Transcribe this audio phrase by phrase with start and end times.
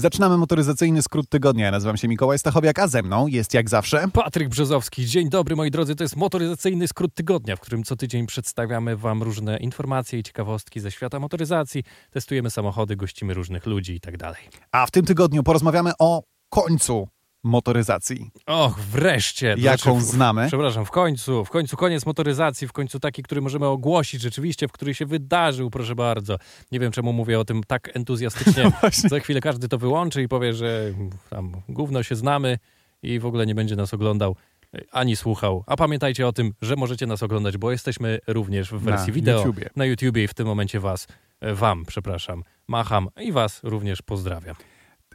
[0.00, 1.64] Zaczynamy motoryzacyjny skrót tygodnia.
[1.64, 5.06] Ja nazywam się Mikołaj Stachowiak, a ze mną jest jak zawsze Patryk Brzozowski.
[5.06, 9.22] Dzień dobry moi drodzy, to jest motoryzacyjny skrót tygodnia, w którym co tydzień przedstawiamy wam
[9.22, 14.40] różne informacje i ciekawostki ze świata motoryzacji, testujemy samochody, gościmy różnych ludzi i tak dalej.
[14.72, 17.08] A w tym tygodniu porozmawiamy o końcu
[17.42, 18.30] motoryzacji.
[18.46, 19.54] Och, wreszcie!
[19.58, 20.46] Jaką znaczy, znamy?
[20.46, 24.72] Przepraszam, w końcu, w końcu koniec motoryzacji, w końcu taki, który możemy ogłosić rzeczywiście, w
[24.72, 26.36] który się wydarzył, proszę bardzo.
[26.72, 28.70] Nie wiem, czemu mówię o tym tak entuzjastycznie.
[28.80, 29.08] Właśnie.
[29.08, 30.92] Za chwilę każdy to wyłączy i powie, że
[31.30, 32.58] tam gówno się znamy
[33.02, 34.36] i w ogóle nie będzie nas oglądał
[34.74, 35.64] e, ani słuchał.
[35.66, 39.38] A pamiętajcie o tym, że możecie nas oglądać, bo jesteśmy również w wersji Na wideo
[39.38, 39.70] YouTubie.
[39.76, 41.06] na YouTubie i w tym momencie was,
[41.40, 44.56] e, wam, przepraszam, macham i was również pozdrawiam.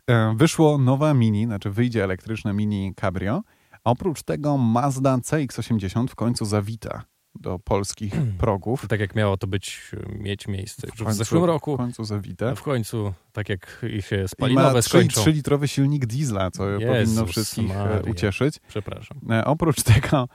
[0.10, 3.42] E, Wyszło nowe Mini, znaczy wyjdzie elektryczne Mini Cabrio.
[3.84, 7.04] A oprócz tego Mazda CX-80 w końcu zawita
[7.40, 8.88] do polskich progów.
[8.88, 12.50] Tak jak miało to być, mieć miejsce w, końcu- zeszłym roku, W końcu zawite.
[12.52, 15.22] a w końcu, tak jak się I ma spalinowe skończą.
[15.22, 18.12] 3-litrowy silnik diesla, co powinno Jezus wszystkich e, Maria.
[18.12, 18.60] ucieszyć.
[18.68, 19.18] Przepraszam.
[19.30, 20.28] E, Oprócz tego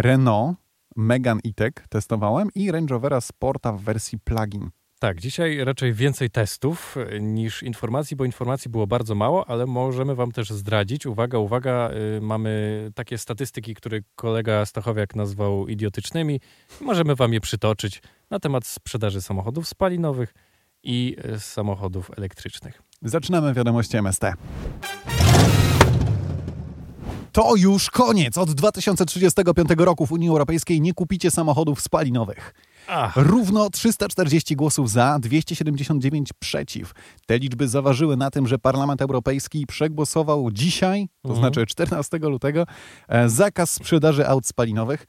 [0.00, 0.56] Renault
[0.96, 4.70] Megane E-Tech testowałem i Range Rovera Sporta w wersji plug-in.
[4.98, 10.14] Tak, dzisiaj raczej więcej testów e, niż informacji, bo informacji było bardzo mało, ale możemy
[10.14, 11.06] Wam też zdradzić.
[11.06, 16.40] Uwaga, uwaga, y, mamy takie statystyki, które kolega Stachowiak nazwał idiotycznymi.
[16.80, 20.34] Możemy Wam je przytoczyć na temat sprzedaży samochodów spalinowych
[20.82, 22.82] i e, samochodów elektrycznych.
[23.02, 24.24] Zaczynamy wiadomości MST.
[27.32, 28.38] To już koniec.
[28.38, 32.54] Od 2035 roku w Unii Europejskiej nie kupicie samochodów spalinowych.
[32.88, 36.92] Ach, Równo 340 głosów za, 279 przeciw.
[37.26, 41.38] Te liczby zaważyły na tym, że Parlament Europejski przegłosował dzisiaj, to Mhm.
[41.40, 42.64] znaczy 14 lutego,
[43.08, 45.06] e, zakaz sprzedaży aut spalinowych.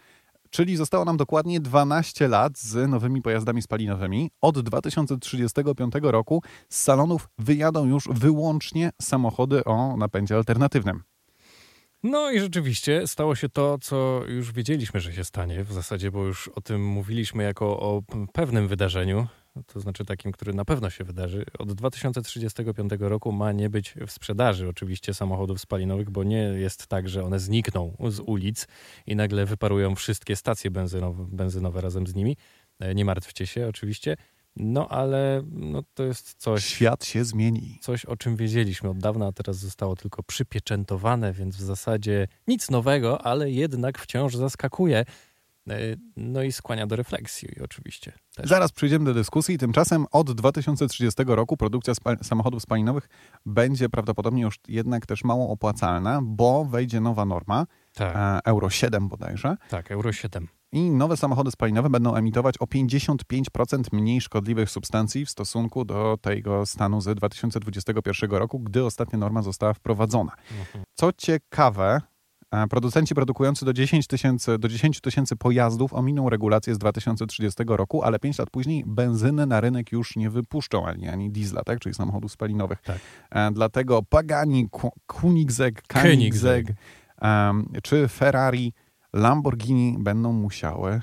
[0.49, 4.31] Czyli zostało nam dokładnie 12 lat z nowymi pojazdami spalinowymi.
[4.41, 11.03] Od 2035 roku z salonów wyjadą już wyłącznie samochody o napędzie alternatywnym.
[12.09, 16.23] No i rzeczywiście stało się to, co już wiedzieliśmy, że się stanie w zasadzie, bo
[16.23, 18.01] już o tym mówiliśmy jako o
[18.33, 19.27] pewnym wydarzeniu,
[19.65, 21.45] to znaczy takim, który na pewno się wydarzy.
[21.59, 27.09] Od 2035 roku ma nie być w sprzedaży oczywiście samochodów spalinowych, bo nie jest tak,
[27.09, 28.67] że one znikną z ulic
[29.07, 32.37] i nagle wyparują wszystkie stacje benzynowe, benzynowe razem z nimi.
[32.79, 34.17] E, Nie martwcie się oczywiście.
[34.59, 37.79] No ale no, to jest coś, Świat się zmieni.
[37.81, 42.69] coś, o czym wiedzieliśmy od dawna, a teraz zostało tylko przypieczętowane, więc w zasadzie nic
[42.69, 45.05] nowego, ale jednak wciąż zaskakuje.
[45.69, 45.77] E,
[46.17, 48.13] No i skłania do refleksji oczywiście.
[48.35, 48.49] Też.
[48.49, 49.57] Zaraz przejdziemy do dyskusji.
[49.57, 53.09] Tymczasem od 2030 roku produkcja samochodów spalinowych
[53.45, 59.07] będzie prawdopodobnie już jednak też mało opłacalna, bo wejdzie nowa norma, Tak, e, Euro 7
[59.09, 60.47] bodajże, tak, Euro 7.
[60.71, 66.65] i nowe samochody spalinowe będą emitować o 55% mniej szkodliwych substancji w stosunku do tego
[66.65, 70.31] stanu z 2021 roku, gdy ostatnia norma została wprowadzona.
[70.59, 70.83] Mhm.
[70.93, 72.01] Co ciekawe,
[72.51, 78.03] e, producenci produkujący do 10 tysięcy do 10 tysięcy pojazdów ominą regulację z 2030 roku,
[78.03, 81.79] ale 5 lat później benzyny na rynek już nie wypuszczą, ani, ani diesla, tak?
[81.79, 82.81] czyli samochodów spalinowych.
[82.81, 82.97] Tak.
[83.31, 86.69] E, Dlatego Pagani, Ku- Koenigsegg, Koenigsegg
[87.21, 88.73] em, czy Ferrari,
[89.13, 91.01] Lamborghini będą musiały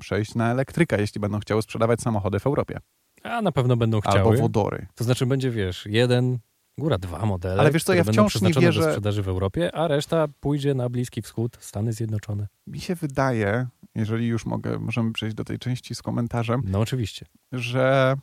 [0.00, 2.78] przejść na elektrykę, jeśli będą chciały sprzedawać samochody w Europie.
[3.22, 4.36] A na pewno będą Albo chciały.
[4.36, 4.86] wodory.
[4.94, 6.38] To znaczy będzie, wiesz, jeden,
[6.78, 9.88] góra dwa modele, Ale wiesz co, ja wciąż nie wierzę- do sprzedaży w Europie, a
[9.88, 12.48] reszta pójdzie na Bliski Wschód, Stany Zjednoczone.
[12.66, 17.26] Mi się wydaje, jeżeli już mogę, możemy przejść do tej części z komentarzem, No oczywiście.
[17.52, 18.16] że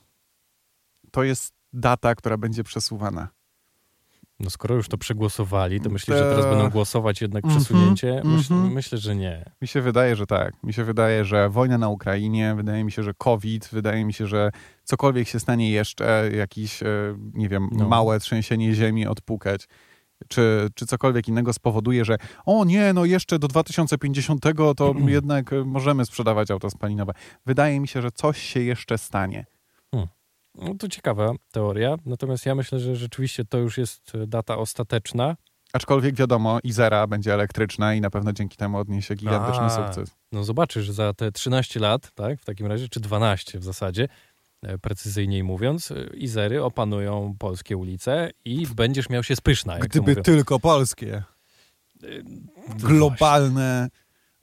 [1.11, 3.27] to jest data, która będzie przesuwana.
[4.43, 8.21] No skoro już to przegłosowali, to myślę, że teraz będą głosować jednak Mhm, przesunięcie?
[8.25, 8.73] Myśl, mhm.
[8.73, 9.45] Myślę, że nie.
[9.61, 10.63] Mi się wydaje, że tak.
[10.63, 14.27] Mi się wydaje, że wojna na Ukrainie, wydaje mi się, że COVID, wydaje mi się,
[14.27, 14.51] że
[14.83, 16.87] cokolwiek się stanie jeszcze, jakiś, e,
[17.33, 17.87] nie wiem, No.
[17.87, 19.67] małe trzęsienie ziemi odpukać,
[20.27, 24.41] czy, czy cokolwiek innego spowoduje, że o nie, no jeszcze do 2050
[24.77, 27.13] to jednak możemy sprzedawać auta spalinowe.
[27.45, 29.45] Wydaje mi się, że coś się jeszcze stanie.
[30.55, 35.35] No to ciekawa teoria, natomiast ja myślę, że rzeczywiście to już jest e, data ostateczna.
[35.73, 39.69] Aczkolwiek wiadomo, Izera będzie elektryczna i na pewno dzięki temu odniesie gigantyczny A.
[39.69, 40.15] sukces.
[40.31, 44.07] No zobaczysz za te 13 lat, tak, w takim razie, czy 12 w zasadzie,
[44.61, 50.15] e, precyzyjniej mówiąc, e, Izery opanują polskie ulice i będziesz miał się spyszna, jak Gdyby
[50.15, 51.23] tylko polskie,
[52.79, 53.89] globalne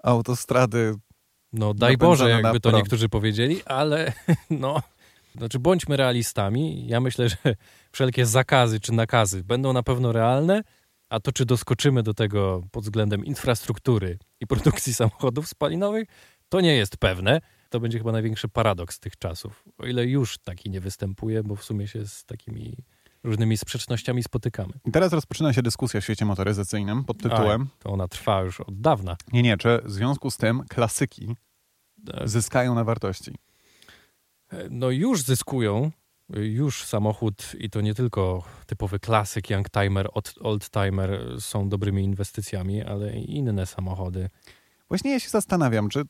[0.03, 0.95] autostrady
[1.53, 2.77] No daj Boże, jakby to prąd.
[2.77, 4.13] niektórzy powiedzieli, ale
[4.51, 4.83] no,
[5.37, 6.87] znaczy bądźmy realistami.
[6.87, 7.37] Ja myślę, że
[7.93, 10.63] wszelkie zakazy czy nakazy będą na pewno realne,
[11.09, 16.09] a to czy doskoczymy do tego pod względem infrastruktury i produkcji samochodów spalinowych,
[16.49, 17.41] to nie jest pewne.
[17.71, 19.65] To będzie chyba największy paradoks tych czasów.
[19.79, 22.77] O ile już taki nie występuje, bo w sumie się z takimi
[23.25, 24.73] różnymi sprzecznościami spotykamy.
[24.85, 27.63] I teraz rozpoczyna się dyskusja w świecie motoryzacyjnym pod tytułem...
[27.63, 29.17] Aj, to ona trwa już od dawna.
[29.33, 31.37] Nie, nie, czy w związku z tym klasyki
[32.15, 33.35] E, zyskają na wartości?
[34.71, 35.91] No już zyskują,
[36.31, 40.09] już samochód i to nie tylko typowy klasyk, youngtimer,
[40.41, 44.31] oldtimer są dobrymi inwestycjami, ale i inne samochody.
[44.89, 46.03] Właśnie ja się zastanawiam, czy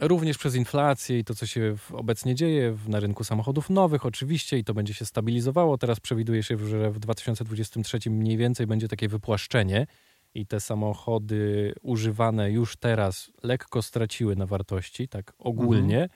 [0.00, 4.64] Również przez inflację i to, co się obecnie dzieje na rynku samochodów nowych, oczywiście, i
[4.64, 5.78] to będzie się stabilizowało.
[5.78, 9.86] Teraz przewiduje się, że w 2023 mniej więcej będzie takie wypłaszczenie
[10.34, 16.02] i te samochody używane już teraz lekko straciły na wartości, tak ogólnie.
[16.02, 16.10] Mhm.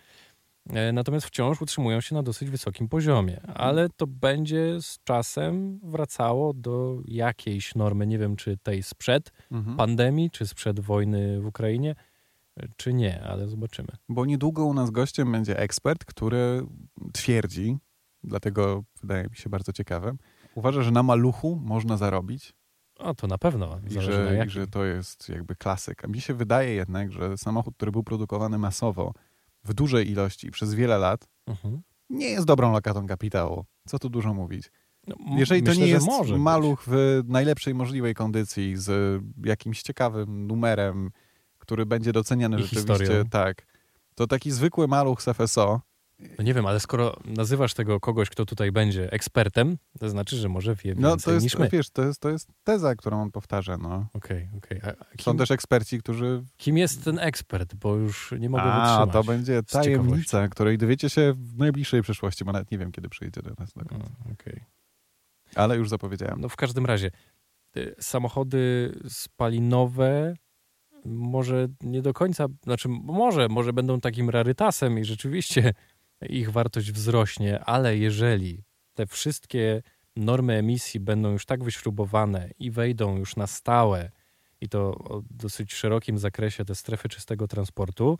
[0.93, 7.01] Natomiast wciąż utrzymują się na dosyć wysokim poziomie, ale to będzie z czasem wracało do
[7.05, 8.07] jakiejś normy.
[8.07, 9.77] Nie wiem, czy tej sprzed mhm.
[9.77, 11.95] pandemii, czy sprzed wojny w Ukrainie
[12.77, 13.89] czy nie, ale zobaczymy.
[14.09, 16.67] Bo niedługo u nas gościem będzie ekspert, który
[17.13, 17.79] twierdzi,
[18.25, 20.19] dlatego wydaje mi się bardzo ciekawym,
[20.55, 22.53] uważa, że na maluchu można zarobić.
[22.99, 23.81] O, to na pewno.
[23.91, 26.05] I że, I że to jest jakby klasyk.
[26.05, 29.15] A mi się wydaje jednak, że samochód, który był produkowany masowo,
[29.69, 31.79] w dużej ilości przez wiele lat, uh-huh.
[32.11, 33.65] nie jest dobrą lokatą kapitału.
[33.89, 34.71] Co tu dużo mówić.
[35.07, 36.07] No, Jeżeli myślę, to nie jest
[36.39, 36.95] maluch być.
[36.95, 41.11] w najlepszej możliwej kondycji, z jakimś ciekawym numerem,
[41.59, 43.25] który będzie doceniany I rzeczywiście, historią.
[43.25, 43.67] tak.
[44.15, 45.81] To taki zwykły maluch z FSO.
[46.19, 50.49] No nie wiem, ale skoro nazywasz tego kogoś, kto tutaj będzie ekspertem, to znaczy, że
[50.49, 51.69] może wie więcej no, to jest, niż my.
[51.69, 53.77] Wiesz, to jest, to jest teza, którą on powtarza.
[53.77, 54.07] No.
[54.15, 54.79] Okej, okay, okej.
[54.79, 55.07] Okay.
[55.21, 56.45] Są też eksperci, którzy...
[56.57, 57.75] Kim jest ten ekspert?
[57.75, 59.13] Bo już nie mogę A, wytrzymać.
[59.13, 63.43] to będzie tajemnica, której dowiecie się w najbliższej przyszłości, bo nawet nie wiem, kiedy przyjdzie
[63.43, 63.73] do nas.
[63.73, 63.83] Do
[64.33, 64.61] okay.
[65.55, 66.41] Ale już zapowiedziałem.
[66.41, 67.11] No w każdym razie,
[67.77, 70.35] y, samochody spalinowe
[71.05, 75.75] może nie do końca, znaczy może, może będą takim rarytasem i rzeczywiście
[76.29, 79.83] ich wartość wzrośnie, ale jeżeli te wszystkie
[80.17, 84.11] normy emisji będą już tak wyśrubowane i wejdą już na stałe
[84.61, 88.19] i to o dosyć szerokim zakresie te strefy czystego transportu,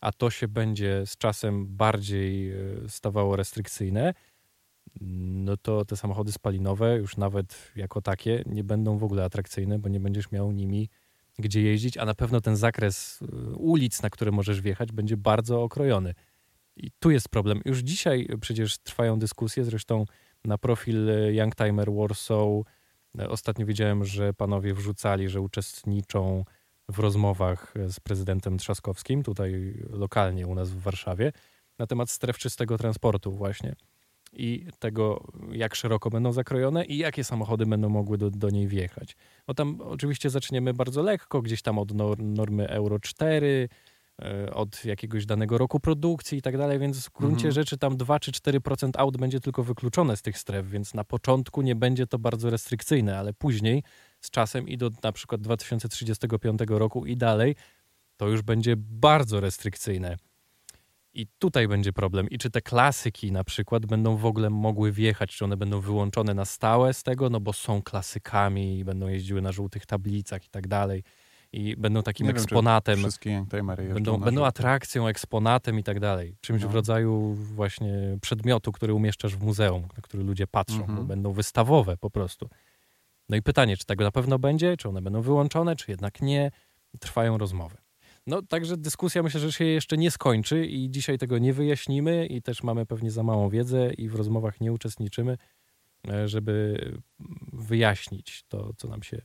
[0.00, 2.56] a to się będzie z czasem bardziej e,
[2.88, 4.14] stawało restrykcyjne,
[5.00, 9.88] no to te samochody spalinowe już nawet jako takie nie będą w ogóle atrakcyjne, bo
[9.88, 10.88] nie będziesz miał nimi
[11.38, 15.62] gdzie jeździć, a na pewno ten zakres y, ulic, na które możesz wjechać, będzie bardzo
[15.62, 16.14] okrojony.
[16.76, 17.60] I tu jest problem.
[17.64, 20.04] Już dzisiaj przecież trwają dyskusje, zresztą
[20.44, 22.48] na profil y, Youngtimer Warsaw
[23.20, 26.44] y, ostatnio widziałem, że panowie wrzucali, że uczestniczą
[26.88, 31.32] w rozmowach z prezydentem Trzaskowskim, tutaj lokalnie u nas w Warszawie,
[31.78, 33.74] na temat stref czystego transportu właśnie
[34.32, 39.16] i tego, jak szeroko będą zakrojone i jakie samochody będą mogły do, do niej wjechać.
[39.46, 43.91] Bo tam oczywiście zaczniemy bardzo lekko, gdzieś tam od normy Euro 4, e,
[44.52, 47.52] od jakiegoś danego roku produkcji i tak dalej, więc w gruncie mhm.
[47.52, 51.62] rzeczy tam 2 czy 4% aut będzie tylko wykluczone z tych stref, więc na początku
[51.62, 53.82] nie będzie to bardzo restrykcyjne, ale później
[54.20, 57.56] z czasem i do na przykład 2035 roku i dalej,
[58.16, 60.16] to już będzie bardzo restrykcyjne.
[61.14, 62.30] I tutaj będzie problem.
[62.30, 66.34] I czy te klasyki na przykład będą w ogóle mogły wjechać, czy one będą wyłączone
[66.34, 70.48] na stałe z tego, no bo są klasykami i będą jeździły na żółtych tablicach i
[70.48, 71.02] tak dalej.
[71.52, 72.96] I będą takim Nie eksponatem.
[72.96, 73.44] Wiem, wszystkie
[73.94, 76.36] będą, będą atrakcją, eksponatem i tak dalej.
[76.40, 76.68] Czymś no.
[76.68, 81.06] w rodzaju właśnie przedmiotu, który umieszczasz w muzeum, na który ludzie patrzą, mhm.
[81.06, 82.48] będą wystawowe po prostu.
[83.28, 86.50] No i pytanie, czy tego na pewno będzie, czy one będą wyłączone, czy jednak nie.
[87.00, 87.76] Trwają rozmowy.
[88.26, 92.42] No, także dyskusja myślę, że się jeszcze nie skończy i dzisiaj tego nie wyjaśnimy i
[92.42, 95.38] też mamy pewnie za małą wiedzę i w rozmowach nie uczestniczymy,
[96.08, 96.78] e, żeby
[97.52, 99.22] wyjaśnić to, co nam się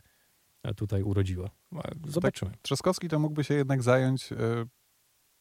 [0.73, 1.49] tutaj urodziło.
[2.07, 2.51] Zobaczymy.
[2.51, 4.35] Tak, Trzaskowski to mógłby się jednak zająć y,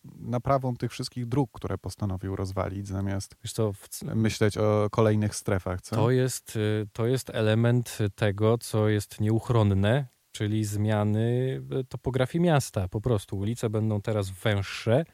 [0.05, 3.89] naprawą tych wszystkich dróg, które postanowił rozwalić, zamiast co, w...
[4.03, 5.81] myśleć o kolejnych strefach.
[5.81, 5.97] Co?
[5.97, 6.59] To, jest,
[6.93, 10.07] to jest element tego, co jest nieuchronne
[10.37, 12.89] czyli zmiany e, topografii miasta.
[12.89, 15.05] Po prostu ulice będą teraz węższe,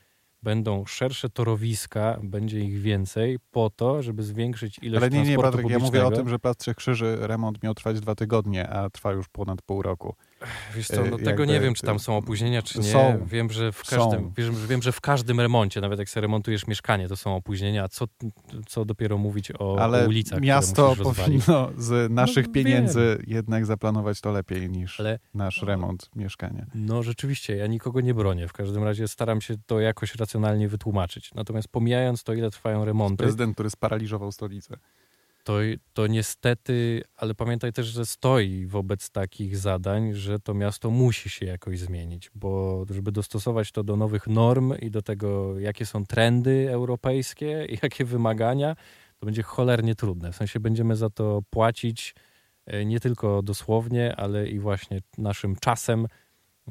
[0.42, 5.70] będą szersze torowiska, będzie ich więcej po to, żeby zwiększyć ilość Ale nie, nie, Patryk,
[5.70, 9.12] ja mówię o tym, że Plac Trzech Krzyży remont miał trwać dwa tygodnie, a trwa
[9.12, 10.14] już ponad pół roku.
[10.75, 12.92] Wiesz co, no tego nie wiem, czy tam są opóźnienia, czy nie.
[12.92, 13.26] Są.
[13.26, 17.08] Wiem, że w każdym, wiem, wiem, że w każdym remoncie, nawet jak sobie remontujesz mieszkanie,
[17.08, 18.06] to są opóźnienia, co,
[18.66, 23.34] co dopiero mówić o, Ale ulicach, miasto powinno z naszych no, pieniędzy wiem.
[23.34, 26.66] jednak zaplanować to lepiej niż Ale, nasz remont mieszkania.
[26.75, 28.49] No rzeczywiście, ja nikogo nie bronię.
[28.49, 31.34] W każdym razie staram się to jakoś racjonalnie wytłumaczyć.
[31.34, 33.16] Natomiast pomijając to, ile trwają remonty...
[33.16, 34.76] Prezydent, który sparaliżował stolicę
[35.42, 35.58] to,
[35.92, 41.46] to niestety, ale pamiętaj też, że stoi wobec takich zadań, że to miasto musi się
[41.46, 46.68] jakoś zmienić, bo żeby dostosować to do nowych norm i do tego, jakie są trendy
[46.70, 48.76] europejskie i jakie wymagania,
[49.18, 50.32] To będzie cholernie trudne.
[50.32, 52.14] W sensie będziemy za to płacić
[52.66, 56.06] e, nie tylko dosłownie, ale i właśnie naszym czasem,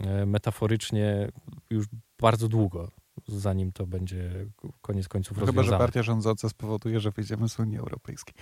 [0.01, 1.27] e, metaforycznie
[1.69, 1.85] już
[2.19, 2.91] bardzo długo,
[3.27, 4.45] zanim to będzie
[4.81, 5.77] koniec końców Chyba, rozwiązane.
[5.77, 8.33] że partia rządząca spowoduje, że wyjdziemy z Unii Europejskiej.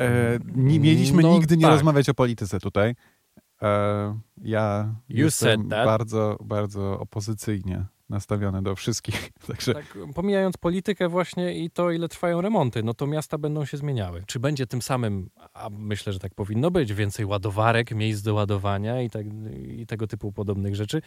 [0.00, 1.72] E, nie mieliśmy No, nigdy nie tak.
[1.72, 2.94] rozmawiać o polityce tutaj.
[3.62, 9.30] E, ja You jestem bardzo, bardzo opozycyjnie nastawiony do wszystkich.
[9.48, 13.76] Także Tak, pomijając politykę właśnie i to, ile trwają remonty, no to miasta będą się
[13.76, 14.22] zmieniały.
[14.26, 19.02] Czy będzie tym samym, a myślę, że tak powinno być, więcej ładowarek, miejsc do ładowania
[19.02, 19.26] i, tak,
[19.68, 21.02] i tego typu podobnych rzeczy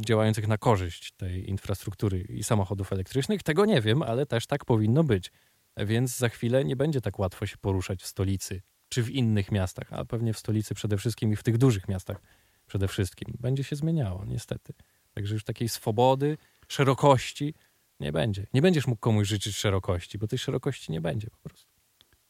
[0.00, 3.42] działających na korzyść tej infrastruktury i samochodów elektrycznych?
[3.42, 5.32] Tego nie wiem, ale też tak powinno być.
[5.76, 9.92] Więc za chwilę nie będzie tak łatwo się poruszać w stolicy czy w innych miastach,
[9.92, 12.22] a pewnie w stolicy przede wszystkim i w tych dużych miastach
[12.66, 13.36] przede wszystkim.
[13.40, 14.72] Będzie się zmieniało, niestety.
[15.14, 17.54] Także już takiej swobody, szerokości
[18.00, 18.46] nie będzie.
[18.54, 21.73] Nie będziesz mógł komuś życzyć szerokości, bo tej szerokości nie będzie po prostu.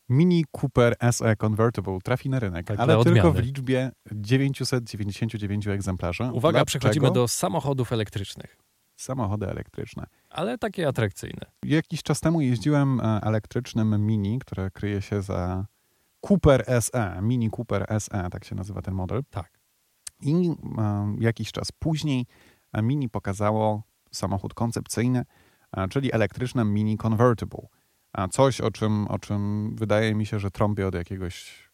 [0.08, 6.22] Mini Cooper SE Convertible trafi na rynek, Tak, ale dla tylko w liczbie 999 egzemplarzy.
[6.24, 6.64] Uwaga, Dlaczego?
[6.80, 8.56] przechodzimy do samochodów elektrycznych,
[8.96, 10.06] Samochody elektryczne.
[10.30, 11.46] ale takie atrakcyjne.
[11.64, 15.66] Jakiś czas temu jeździłem e, elektrycznym Mini, które kryje się za
[16.30, 19.22] Cooper SE, Mini Cooper SE, tak się nazywa ten model.
[19.30, 19.50] Tak.
[20.20, 22.26] I e, jakiś czas później
[22.72, 23.82] e, Mini pokazało
[24.12, 25.24] samochód koncepcyjny,
[25.90, 27.66] czyli elektryczne Mini Convertible.
[28.14, 31.64] A coś, o czym, o czym wydaje mi się, że trąbię od jakiegoś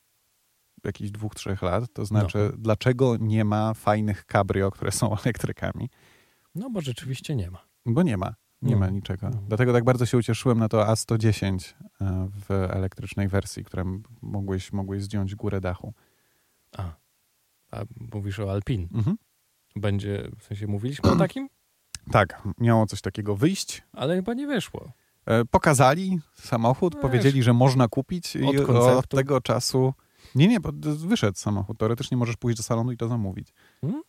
[0.85, 1.93] jakichś dwóch, trzech lat.
[1.93, 5.89] To znaczy, dlaczego nie ma fajnych cabrio, które są elektrykami?
[6.55, 7.65] No bo rzeczywiście nie ma.
[7.87, 8.35] Bo nie ma.
[8.63, 8.81] Nie No.
[8.81, 9.31] ma niczego.
[9.31, 9.43] No.
[9.49, 15.03] Dlatego tak bardzo się ucieszyłem na to A110 e, w elektrycznej wersji, którym mogłeś, mogłeś
[15.03, 15.95] zdjąć górę dachu.
[16.77, 16.83] A,
[17.71, 17.83] a
[18.15, 18.89] mówisz o Alpin.
[18.95, 19.17] Mhm.
[19.77, 21.49] Będzie, w sensie mówiliśmy o takim,
[22.11, 23.83] Tak, miało coś takiego wyjść.
[23.93, 24.93] ale chyba nie wyszło.
[25.31, 29.17] E, Pokazali samochód, No powiedzieli, że można kupić i Od od, konceptu.
[29.17, 29.95] tego czasu...
[30.35, 31.79] Nie, nie, bo wyszedł samochód.
[31.79, 33.53] Teoretycznie możesz pójść do salonu i to zamówić.
[33.81, 34.03] Hmm?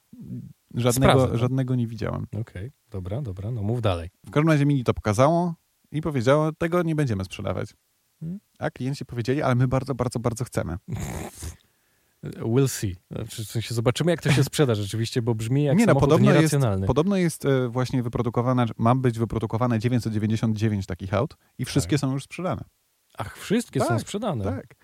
[0.75, 1.37] Żadnego, Sprawdzę to.
[1.37, 2.27] żadnego nie widziałem.
[2.41, 4.09] Okej, dobra, dobra, no mów dalej.
[4.27, 5.53] W każdym razie Mini to pokazało
[5.91, 7.73] i powiedziało, tego nie będziemy sprzedawać.
[8.19, 8.39] Hmm?
[8.59, 10.77] A klienci powiedzieli, ale my bardzo, bardzo, bardzo chcemy.
[12.23, 12.95] We'll see.
[13.11, 16.33] Znaczy, w sensie zobaczymy, jak to się sprzeda rzeczywiście, bo brzmi jak Nie no, podobno
[16.33, 16.55] jest,
[16.87, 22.23] podobno jest e, właśnie wyprodukowane, ma być wyprodukowane 999 takich aut i wszystkie są już
[22.23, 22.63] sprzedane.
[23.17, 24.43] Ach, wszystkie są Tak, sprzedane.
[24.45, 24.75] Tak.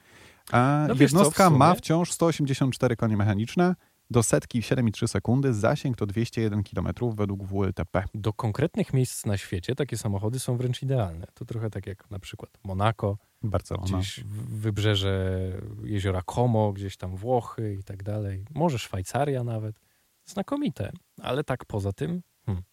[0.51, 3.75] A No wiesz co, jednostka w sumie- ma wciąż 184 konie mechaniczne,
[4.09, 8.03] do setki w 7,3 sekundy, zasięg to 201 km według WLTP.
[8.13, 11.27] Do konkretnych miejsc na świecie takie samochody są wręcz idealne.
[11.33, 13.97] To trochę tak jak na przykład Monako, Barcelona.
[13.97, 15.51] gdzieś wybrzeże
[15.83, 18.45] jeziora Como, gdzieś tam Włochy i tak dalej.
[18.55, 19.79] Może Szwajcaria nawet.
[20.25, 20.91] Znakomite.
[21.21, 22.63] Ale tak poza tym, hmm,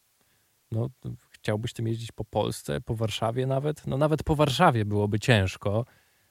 [0.72, 0.88] no
[1.30, 3.86] chciałbyś tym jeździć po Polsce, po Warszawie nawet?
[3.86, 5.84] No nawet po Warszawie byłoby ciężko.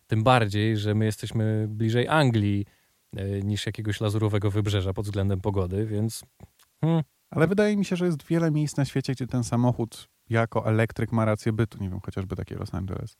[0.07, 2.65] Tym bardziej, że my jesteśmy bliżej Anglii
[3.43, 6.23] niż jakiegoś lazurowego wybrzeża pod względem pogody, więc
[6.81, 10.65] hmm, Ale wydaje mi się, że jest wiele miejsc na świecie, gdzie ten samochód jako
[10.65, 11.77] elektryk ma rację bytu.
[11.83, 13.17] Nie wiem, chociażby takie Los Angeles.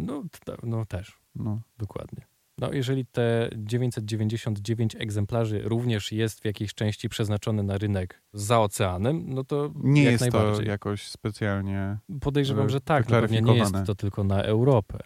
[0.00, 0.22] no,
[0.62, 1.18] no też.
[1.34, 1.60] No.
[1.78, 2.26] Dokładnie.
[2.58, 9.24] No, jeżeli te 999 egzemplarzy również jest w jakiejś części przeznaczone na rynek za oceanem,
[9.28, 11.98] no to Nie jest to jakoś specjalnie...
[12.20, 13.08] Podejrzewam, e, że tak.
[13.08, 14.98] No, pewnie nie jest to tylko na Europę.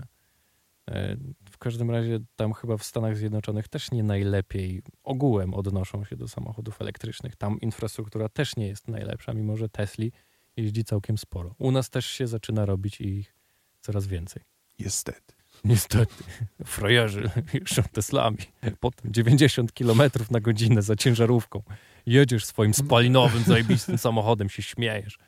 [1.61, 6.29] W każdym razie tam chyba w Stanach Zjednoczonych też nie najlepiej ogółem odnoszą się do
[6.29, 7.37] samochodów elektrycznych.
[7.37, 10.13] Tam infrastruktura też nie jest najlepsza, mimo że Tesli
[10.57, 11.55] jeździ całkiem sporo.
[11.59, 13.35] U nas też się zaczyna robić ich
[13.81, 14.43] coraz więcej.
[14.79, 15.35] Niestety.
[15.65, 16.25] Niestety,
[16.65, 18.39] frajerzy jeżdżą Teslami.
[18.81, 21.63] Potem 90 km na godzinę za ciężarówką.
[22.07, 25.19] Jedziesz swoim spalinowym, zajebistym samochodem, się śmiejesz.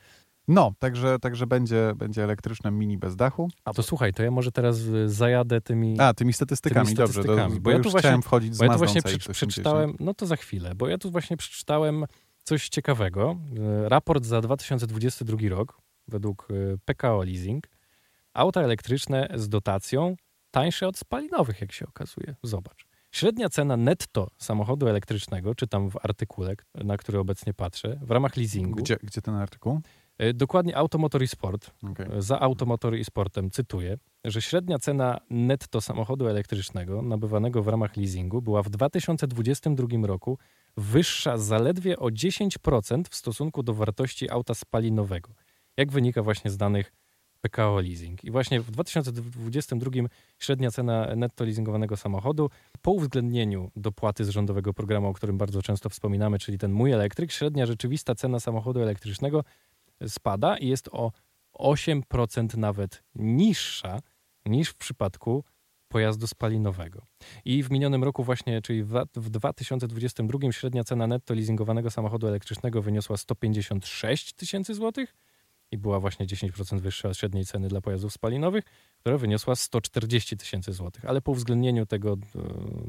[0.48, 3.48] No, także, także będzie, będzie elektryczne mini bez dachu.
[3.64, 6.00] A to słuchaj, to ja może teraz y, zajadę tymi...
[6.00, 7.12] A, tymi statystykami, Tymi dobrze.
[7.12, 9.18] statystykami, to, bo bo ja tu właśnie- chciałem wchodzić z Bo ja tu właśnie C80.
[9.18, 12.04] prze- przeczytałem, no to za chwilę, bo ja tu właśnie przeczytałem
[12.44, 13.36] coś ciekawego.
[13.86, 17.66] Y, Raport za 2022 rok według y, PKO Leasing.
[18.34, 20.16] Auta elektryczne z dotacją
[20.50, 22.34] tańsze od spalinowych, jak się okazuje.
[22.42, 22.86] Zobacz.
[23.10, 28.76] Średnia cena netto samochodu elektrycznego, czytam w artykule, na który obecnie patrzę, w ramach leasingu.
[28.82, 29.80] Gdzie, gdzie ten artykuł?
[30.22, 32.06] Y, Dokładnie Automotor i Sport Okej.
[32.18, 38.42] za Automotor i Sportem cytuję, że średnia cena netto samochodu elektrycznego nabywanego w ramach leasingu
[38.42, 40.38] była w 2022 roku
[40.76, 45.34] wyższa zaledwie o 10% w stosunku do wartości auta spalinowego.
[45.76, 46.92] Jak wynika właśnie z danych
[47.42, 48.24] PKO Leasing.
[48.24, 49.90] I właśnie w 2022
[50.38, 52.50] średnia cena netto leasingowanego samochodu
[52.82, 57.32] po uwzględnieniu dopłaty z rządowego programu, o którym bardzo często wspominamy, czyli ten mój elektryk,
[57.32, 59.44] średnia rzeczywista cena samochodu elektrycznego
[60.08, 61.12] spada i jest o
[61.58, 64.00] 8% nawet niższa
[64.46, 65.44] niż w przypadku
[65.88, 67.06] pojazdu spalinowego.
[67.44, 68.84] I w minionym roku właśnie, czyli
[69.16, 75.16] w 2022 średnia cena netto leasingowanego samochodu elektrycznego wyniosła 156 tysięcy złotych
[75.70, 78.64] i była właśnie 10% wyższa od średniej ceny dla pojazdów spalinowych,
[78.98, 81.04] która wyniosła 140 tysięcy złotych.
[81.04, 82.18] Ale po uwzględnieniu tego e,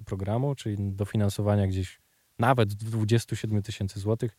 [0.05, 1.99] programu, czyli dofinansowania gdzieś
[2.39, 4.37] nawet 27 tysięcy złotych,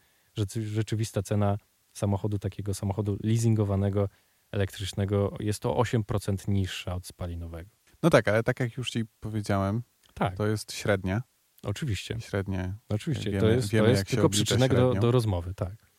[0.57, 1.59] rzeczywista cena
[1.95, 4.09] samochodu, takiego samochodu leasingowanego,
[4.53, 7.71] elektrycznego jest to 8% niższa od spalinowego.
[8.03, 9.83] No tak, ale tak jak już ci powiedziałem,
[10.15, 10.37] tak.
[10.37, 11.23] to jest średnia.
[11.63, 12.21] Oczywiście.
[12.21, 12.75] Średnie.
[12.89, 15.91] Oczywiście, wiemy, to jest, wiemy, to jest tylko przyczynek do, do, rozmowy, tak.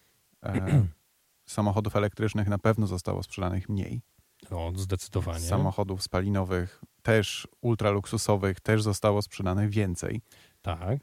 [0.43, 0.85] E,
[1.45, 4.01] samochodów elektrycznych na pewno zostało sprzedanych mniej.
[4.51, 5.39] No, zdecydowanie.
[5.39, 10.21] Samochodów spalinowych, też ultraluksusowych, też zostało sprzedanych więcej.
[10.61, 10.99] Tak.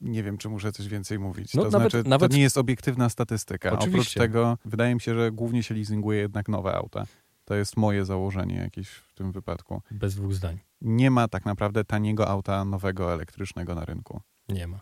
[0.00, 1.54] Nie wiem, czy muszę coś więcej mówić.
[1.54, 2.30] No, to nawet, znaczy, nawet...
[2.30, 3.72] to nie jest obiektywna statystyka.
[3.72, 3.98] Oczywiście.
[3.98, 7.04] Oprócz tego, wydaje mi się, że głównie się leasinguje jednak nowe auta.
[7.44, 9.82] To jest moje założenie jakieś w tym wypadku.
[9.90, 10.58] Bez dwóch zdań.
[10.80, 14.20] Nie ma tak naprawdę taniego auta nowego elektrycznego na rynku.
[14.48, 14.80] Nie ma.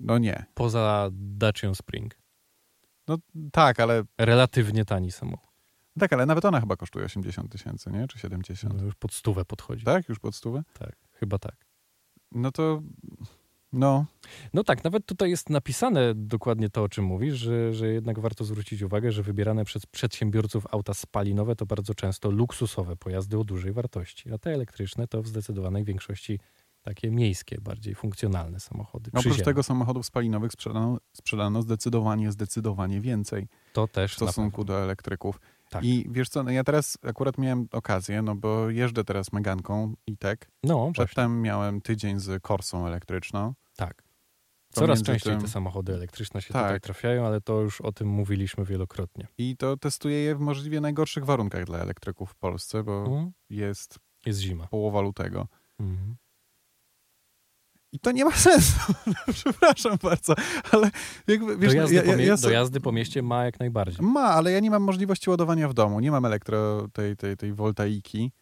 [0.00, 0.46] No nie.
[0.54, 2.18] Poza Dacia Spring.
[3.08, 3.18] No
[3.52, 4.04] tak, ale...
[4.18, 5.50] Relatywnie tani samochód.
[5.98, 8.08] Tak, ale nawet ona chyba kosztuje 80 tysięcy, nie?
[8.08, 8.74] Czy 70?
[8.74, 9.84] No już pod stówę podchodzi.
[9.84, 10.08] Tak?
[10.08, 10.62] Już pod stówę?
[10.78, 11.66] Tak, chyba tak.
[12.32, 12.82] No to
[13.72, 14.06] no.
[14.54, 18.44] No tak, nawet tutaj jest napisane dokładnie to, o czym mówisz, że, że jednak warto
[18.44, 23.72] zwrócić uwagę, że wybierane przez przedsiębiorców auta spalinowe to bardzo często luksusowe pojazdy o dużej
[23.72, 26.38] wartości, a te elektryczne to w zdecydowanej większości
[26.82, 29.10] takie miejskie, bardziej funkcjonalne samochody.
[29.14, 33.48] Oprócz tego samochodów spalinowych sprzedano, sprzedano zdecydowanie, zdecydowanie więcej.
[33.72, 35.40] To też w stosunku do elektryków.
[35.70, 35.84] Tak.
[35.84, 40.16] I wiesz co, no ja teraz akurat miałem okazję, no bo jeżdżę teraz Meganką i
[40.16, 40.50] tak.
[40.64, 41.42] No, Przedtem właśnie.
[41.42, 43.54] miałem tydzień z Corsą elektryczną.
[43.76, 44.06] Tak.
[44.72, 45.42] Coraz częściej tym...
[45.42, 46.62] te samochody elektryczne się tak.
[46.62, 49.26] tutaj trafiają, ale to już o tym mówiliśmy wielokrotnie.
[49.38, 53.32] I to testuję je w możliwie najgorszych warunkach dla elektryków w Polsce, bo mhm.
[53.50, 54.66] jest, jest zima.
[54.66, 55.48] Połowa lutego.
[55.80, 56.16] Mhm.
[57.96, 58.92] I to nie ma sensu.
[59.32, 60.34] Przepraszam bardzo,
[60.72, 60.90] ale
[61.26, 62.46] jakby, wiesz, dojazdy, ja, ja, ja so...
[62.46, 64.06] dojazdy po mieście ma jak najbardziej.
[64.06, 66.00] Ma, ale ja nie mam możliwości ładowania w domu.
[66.00, 68.32] Nie mam elektro tej, tej, tej woltaiki.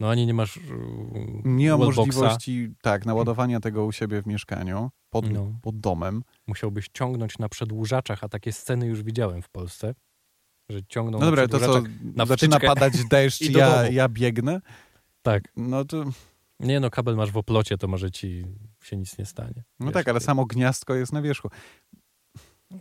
[0.00, 0.60] No ani nie masz
[1.44, 5.52] Nie mam możliwości, tak, naładowania tego u siebie w mieszkaniu, pod, no.
[5.62, 6.22] pod domem.
[6.46, 9.94] Musiałbyś ciągnąć na przedłużaczach, a takie sceny już widziałem w Polsce,
[10.68, 14.60] że ciągną no dobra, to co, na zaczyna padać deszcz, i ja, ja biegnę?
[15.22, 15.42] Tak.
[15.56, 16.04] No to...
[16.60, 18.44] Nie no, kabel masz w oplocie, to może ci
[18.86, 19.64] się nic nie stanie.
[19.80, 21.48] No Wiesz, tak, ale samo gniazdko jest na wierzchu.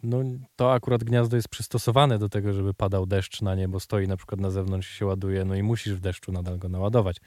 [0.04, 0.24] No
[0.56, 4.18] to akurat gniazdo jest przystosowane do tego, żeby padał deszcz na nie, bo stoi na
[4.18, 7.18] przykład na zewnątrz i się ładuje, no i musisz w deszczu nadal go naładować.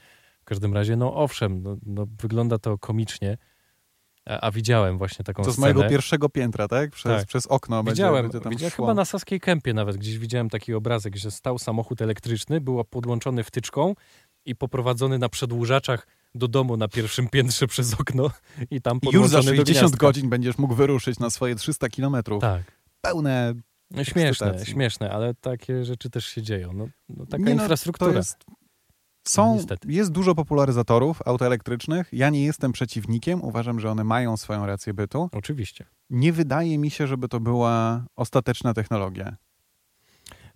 [0.40, 3.38] W każdym razie, no owszem, no, no wygląda to komicznie,
[4.26, 6.90] a, a, widziałem właśnie taką To z mojego pierwszego piętra, tak?
[6.90, 7.26] Przez, tak.
[7.26, 11.16] przez okno widziałem, będzie, będzie widziałem chyba na Saskiej Kępie nawet, gdzieś widziałem taki obrazek,
[11.16, 13.94] że stał samochód elektryczny, był podłączony wtyczką
[14.44, 18.30] i poprowadzony na przedłużaczach do domu na pierwszym piętrze przez okno
[18.70, 22.40] i tam I już za 60 godzin będziesz mógł wyruszyć na swoje 300 kilometrów.
[22.40, 22.62] Tak.
[23.00, 23.54] Pełne
[23.90, 26.72] no, Śmieszne, śmieszne, ale takie rzeczy też się dzieją.
[26.72, 28.16] No, no taka nie, no, infrastruktura.
[28.16, 28.44] Jest,
[29.28, 32.08] są, jest dużo popularyzatorów autoelektrycznych.
[32.12, 33.44] Ja nie jestem przeciwnikiem.
[33.44, 35.28] Uważam, że one mają swoją rację bytu.
[35.32, 35.86] Oczywiście.
[36.10, 39.36] Nie wydaje mi się, żeby to była ostateczna technologia.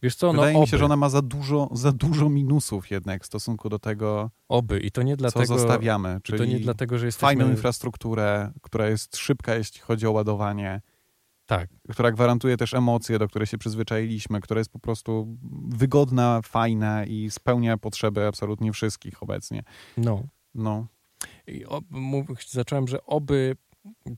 [0.02, 2.90] Wiesz co, no Wydaje no, mi się, że ona ma za dużo, za dużo minusów
[2.90, 4.80] jednak w stosunku do tego, oby.
[4.80, 6.20] I to nie dlatego, co zostawiamy.
[6.22, 7.26] Czyli to nie dlatego, że jesteśmy...
[7.26, 10.80] fajną infrastrukturę, która jest szybka, jeśli chodzi o ładowanie.
[11.46, 11.68] Tak.
[11.90, 15.38] Która gwarantuje też emocje, do których się przyzwyczailiśmy, która jest po prostu
[15.68, 19.62] wygodna, fajna i spełnia potrzeby absolutnie wszystkich obecnie.
[19.96, 20.22] No.
[20.54, 20.86] No.
[21.46, 23.56] I ob, mów, zacząłem, że oby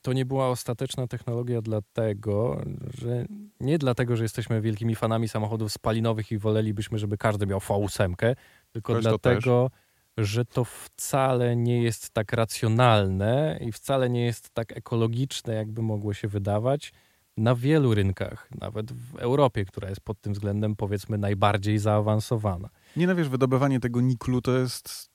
[0.02, 2.62] to nie była ostateczna technologia dlatego,
[2.98, 3.24] że
[3.60, 8.34] nie dlatego, że jesteśmy wielkimi fanami samochodów spalinowych i wolelibyśmy, żeby każdy miał V8,
[8.72, 9.70] tylko dlatego,
[10.18, 16.14] że to wcale nie jest tak racjonalne i wcale nie jest tak ekologiczne, jakby mogło
[16.14, 16.92] się wydawać
[17.36, 22.68] na wielu rynkach, nawet w Europie, która jest pod tym względem powiedzmy najbardziej zaawansowana.
[22.96, 25.13] Nie no wiesz, wydobywanie tego niklu to jest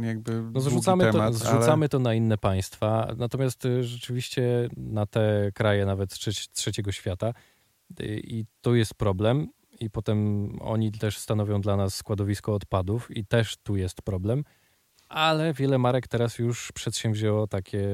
[0.00, 1.88] jakby no, zrzucamy, temat, to, zrzucamy ale...
[1.88, 6.10] to na inne państwa, natomiast y, rzeczywiście na te kraje nawet
[6.52, 7.32] trzeciego świata
[8.00, 9.48] y, i to jest problem.
[9.80, 14.44] I potem oni też stanowią dla nas składowisko odpadów i też tu jest problem,
[15.08, 17.88] ale wiele marek teraz już przedsięwzięło takie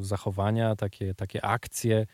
[0.00, 2.06] zachowania, takie, takie akcje,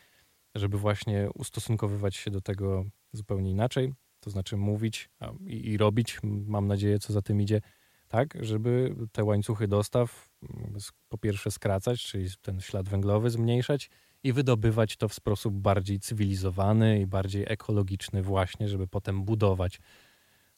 [0.55, 5.09] żeby właśnie ustosunkowywać się do tego zupełnie inaczej, to znaczy mówić
[5.47, 7.61] i, i robić, mam nadzieję, co za tym idzie,
[8.09, 10.77] tak, żeby te łańcuchy dostaw mm,
[11.09, 13.89] po pierwsze skracać, czyli ten ślad węglowy zmniejszać
[14.23, 19.79] i wydobywać to w sposób bardziej cywilizowany i bardziej ekologiczny właśnie, żeby potem budować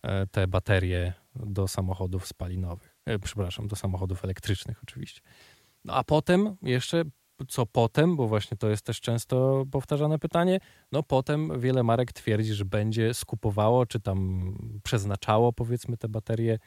[0.03, 2.97] e, te baterie do samochodów spalinowych.
[3.05, 5.21] E, przepraszam, do samochodów elektrycznych oczywiście.
[5.85, 7.03] No a potem jeszcze
[7.47, 10.59] co potem, bo właśnie to jest też często powtarzane pytanie,
[10.91, 16.59] no potem wiele marek twierdzi, że będzie skupowało, czy tam przeznaczało powiedzmy te baterie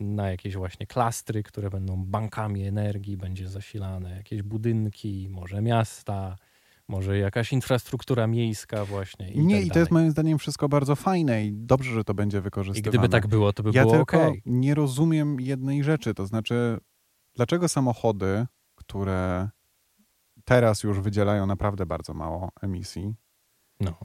[0.00, 6.36] na jakieś właśnie klastry, które będą bankami energii, będzie zasilane jakieś budynki, może miasta,
[6.88, 9.30] może jakaś infrastruktura miejska właśnie.
[9.30, 12.14] I nie, tak i to jest moim zdaniem wszystko bardzo fajne i dobrze, że to
[12.14, 12.96] będzie wykorzystywane.
[12.96, 14.34] I gdyby tak było, to by ja było tylko ok.
[14.46, 16.78] nie rozumiem jednej rzeczy, to znaczy
[17.34, 19.48] dlaczego samochody, które
[20.44, 23.14] teraz już wydzielają naprawdę bardzo mało emisji,
[23.80, 23.98] No.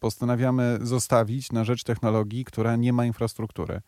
[0.00, 3.80] postanawiamy zostawić na rzecz technologii, która nie ma infrastruktury.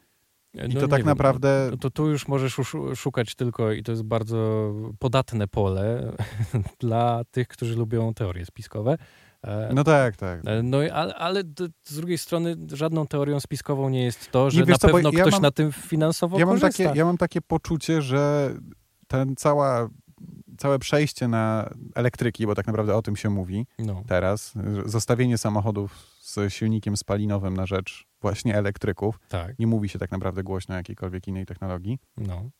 [0.66, 1.68] I No to tak wiem, naprawdę...
[1.70, 2.56] No to tu już możesz
[2.96, 6.12] szukać tylko, i to jest bardzo podatne pole
[6.80, 8.98] dla tych, którzy lubią teorie spiskowe.
[9.42, 10.40] E, No tak, tak.
[10.46, 11.42] e, No, ale, ale
[11.84, 15.20] z drugiej strony żadną teorią spiskową nie jest to, że Nie, na co, pewno ja
[15.20, 16.84] ktoś mam- na tym finansowo Ja mam, korzysta.
[16.84, 18.54] takie, ja mam takie poczucie, że
[19.08, 19.88] ten cała,
[20.58, 24.52] całe przejście na elektryki, bo tak naprawdę o tym się mówi No, teraz,
[24.84, 30.42] zostawienie samochodów z silnikiem spalinowym na rzecz właśnie elektryków, tak, nie mówi się tak naprawdę
[30.42, 32.50] głośno o jakiejkolwiek innej technologii, no.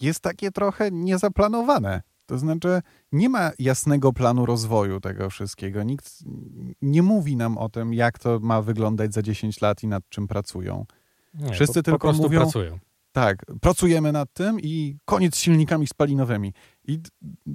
[0.00, 2.02] jest takie trochę niezaplanowane.
[2.26, 5.82] To znaczy, nie ma jasnego planu rozwoju tego wszystkiego.
[5.82, 6.18] Nikt
[6.82, 10.28] nie mówi nam o tym, jak to ma wyglądać za 10 lat i nad czym
[10.28, 10.86] pracują.
[11.34, 12.78] Nie, Wszyscy po, tylko po mówią- pracują.
[13.12, 16.52] Tak, pracujemy nad tym i koniec z silnikami spalinowymi.
[16.88, 16.98] I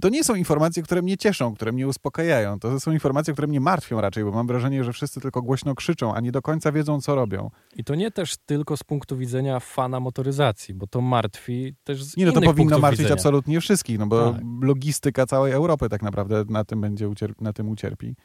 [0.01, 2.59] to nie są informacje, które mnie cieszą, które mnie uspokajają.
[2.59, 6.13] To są informacje, które mnie martwią raczej, bo mam wrażenie, że wszyscy tylko głośno krzyczą,
[6.13, 7.49] a nie do końca wiedzą, co robią.
[7.75, 12.17] I to nie też tylko z punktu widzenia fana motoryzacji, bo to martwi też z
[12.17, 13.13] Nie, no to powinno martwić widzenia.
[13.13, 14.41] absolutnie wszystkich, no bo Tak.
[14.61, 18.15] logistyka całej Europy tak naprawdę na tym będzie ucier- na tym ucierpi.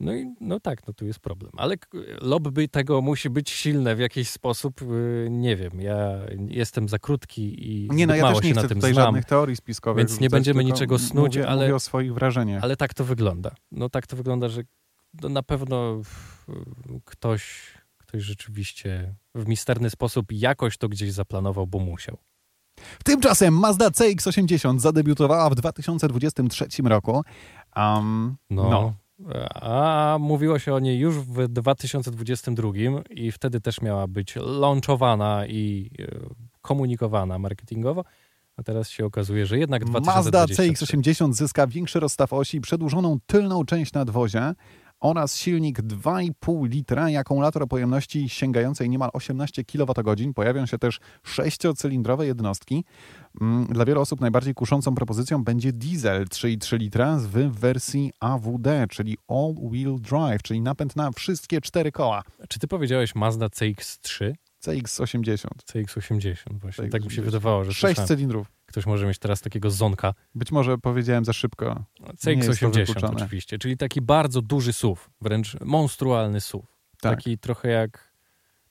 [0.00, 1.52] No i no tak, no tu jest problem.
[1.56, 1.76] Ale
[2.20, 4.80] lobby tego musi być silne w jakiś sposób.
[4.80, 5.96] yy, Nie wiem, ja
[6.48, 8.92] jestem za krótki i Nie, no ja mało też nie się na chcę tym tutaj
[8.94, 9.06] znam.
[9.06, 12.64] żadnych teorii spiskowych Więc nie będziemy niczego snuć, mówię, ale- mówię o swoich wrażeniach.
[12.64, 13.54] Ale tak to wygląda.
[13.72, 14.62] No tak to wygląda, że
[15.22, 16.00] no, na pewno
[17.04, 22.16] ktoś, ktoś rzeczywiście w misterny sposób jakoś to gdzieś zaplanował, bo musiał.
[23.04, 27.22] Tymczasem Mazda CX-80 zadebiutowała w 2023 roku.
[27.76, 28.70] Um, No.
[28.70, 28.94] no.
[29.54, 32.68] A mówiło się o niej już w 2022
[33.10, 36.06] i wtedy też miała być launchowana i e,
[36.62, 38.04] komunikowana marketingowo.
[38.56, 40.62] A teraz się okazuje, że jednak 2023.
[40.62, 44.54] Mazda CX-80 zyska większy rozstaw osi, przedłużoną tylną część nadwozia
[45.00, 50.34] oraz silnik 2,5 litra i akumulator o pojemności sięgającej niemal 18 kWh.
[50.34, 52.84] Pojawią się też sześciocylindrowe jednostki.
[53.40, 59.18] Mm, Dla wielu osób najbardziej kuszącą propozycją będzie diesel 3,3 litra w wersji AWD, czyli
[59.28, 62.22] All-Wheel Drive, czyli napęd na wszystkie cztery koła.
[62.48, 64.32] Czy ty powiedziałeś Mazda CX-3?
[64.64, 65.46] CX-80.
[65.72, 66.88] CX-80 właśnie.
[66.88, 67.24] Tak mi się CX-80.
[67.24, 68.46] wydawało, że Sześć cylindrów.
[68.70, 70.14] Ktoś może mieć teraz takiego zonka.
[70.34, 71.84] Być może powiedziałem za szybko.
[72.26, 73.16] Nie jest to CX-80 wykluczone.
[73.16, 76.66] oczywiście, czyli taki bardzo duży SUV, wręcz monstrualny SUV.
[77.00, 77.16] Tak.
[77.18, 78.10] Taki trochę jak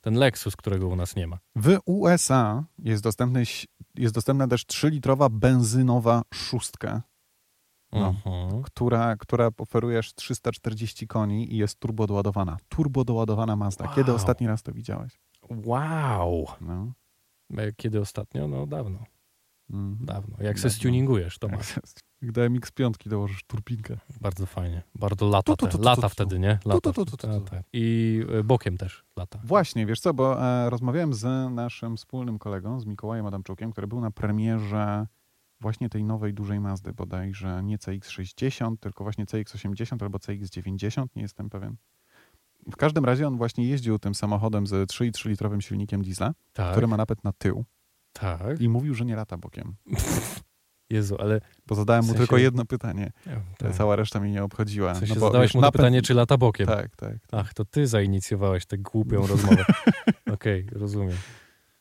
[0.01, 1.39] ten Lexus, którego u nas nie ma.
[1.55, 3.43] W USA jest, dostępny,
[3.95, 7.01] jest dostępna też 3-litrowa benzynowa szóstka,
[7.91, 8.07] No.
[8.25, 8.63] Mhm.
[8.63, 12.57] która, która oferuje aż 340 koni i jest turbodoładowana.
[12.69, 13.87] Turbodoładowana Mazda.
[13.95, 14.15] Kiedy Wow.
[14.15, 15.19] ostatni raz to widziałeś?
[15.49, 16.47] Wow!
[16.61, 16.91] No.
[17.57, 18.47] E, Kiedy ostatnio?
[18.47, 18.99] No dawno,
[19.69, 19.97] Mhm.
[20.05, 20.35] dawno.
[20.39, 20.69] Jak Dawno.
[20.69, 21.79] se stuningujesz, to Jak masz.
[22.21, 23.97] do MX-5 dołożysz turbinkę.
[24.21, 24.81] Bardzo fajnie.
[24.95, 26.59] Bardzo lata, Tu, tu, tu, lata wtedy, nie?
[26.65, 26.91] Lata.
[27.73, 29.39] I bokiem też lata.
[29.43, 34.01] Właśnie, wiesz co, bo e, rozmawiałem z naszym wspólnym kolegą, z Mikołajem Adamczukiem, który był
[34.01, 35.07] na premierze
[35.61, 41.49] właśnie tej nowej dużej Mazdy, bodajże nie CX-60, tylko właśnie CX-80 albo CX-90, nie jestem
[41.49, 41.75] pewien.
[42.71, 46.87] W każdym razie on właśnie jeździł tym samochodem z 3,3 litrowym silnikiem diesla, Tak, który
[46.87, 47.65] ma napęd na tył
[48.13, 48.61] tak.
[48.61, 49.75] i mówił, że nie lata bokiem.
[50.89, 53.11] Jezu, ale Bo zadałem W mu sensie- tylko jedno pytanie.
[53.57, 53.73] tak.
[53.75, 54.93] Cała reszta mnie nie obchodziła.
[54.93, 56.67] w sensie no bo, zadałeś wiesz, mu napęd- pytanie, czy lata bokiem.
[56.67, 57.11] Tak, tak.
[57.11, 57.19] tak.
[57.31, 59.65] Ach, to ty zainicjowałeś tę głupią rozmowę.
[60.33, 61.17] Okej, rozumiem.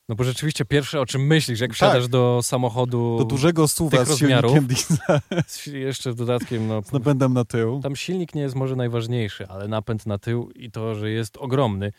[0.09, 4.19] No bo rzeczywiście pierwsze, o czym myślisz, jak wsiadasz do samochodu Do dużego suwa z
[4.19, 7.81] silnikiem diesla z, jeszcze dodatkiem, no z napędem na tył.
[7.83, 11.93] tam silnik nie jest może najważniejszy, ale napęd na tył i to, że jest ogromny,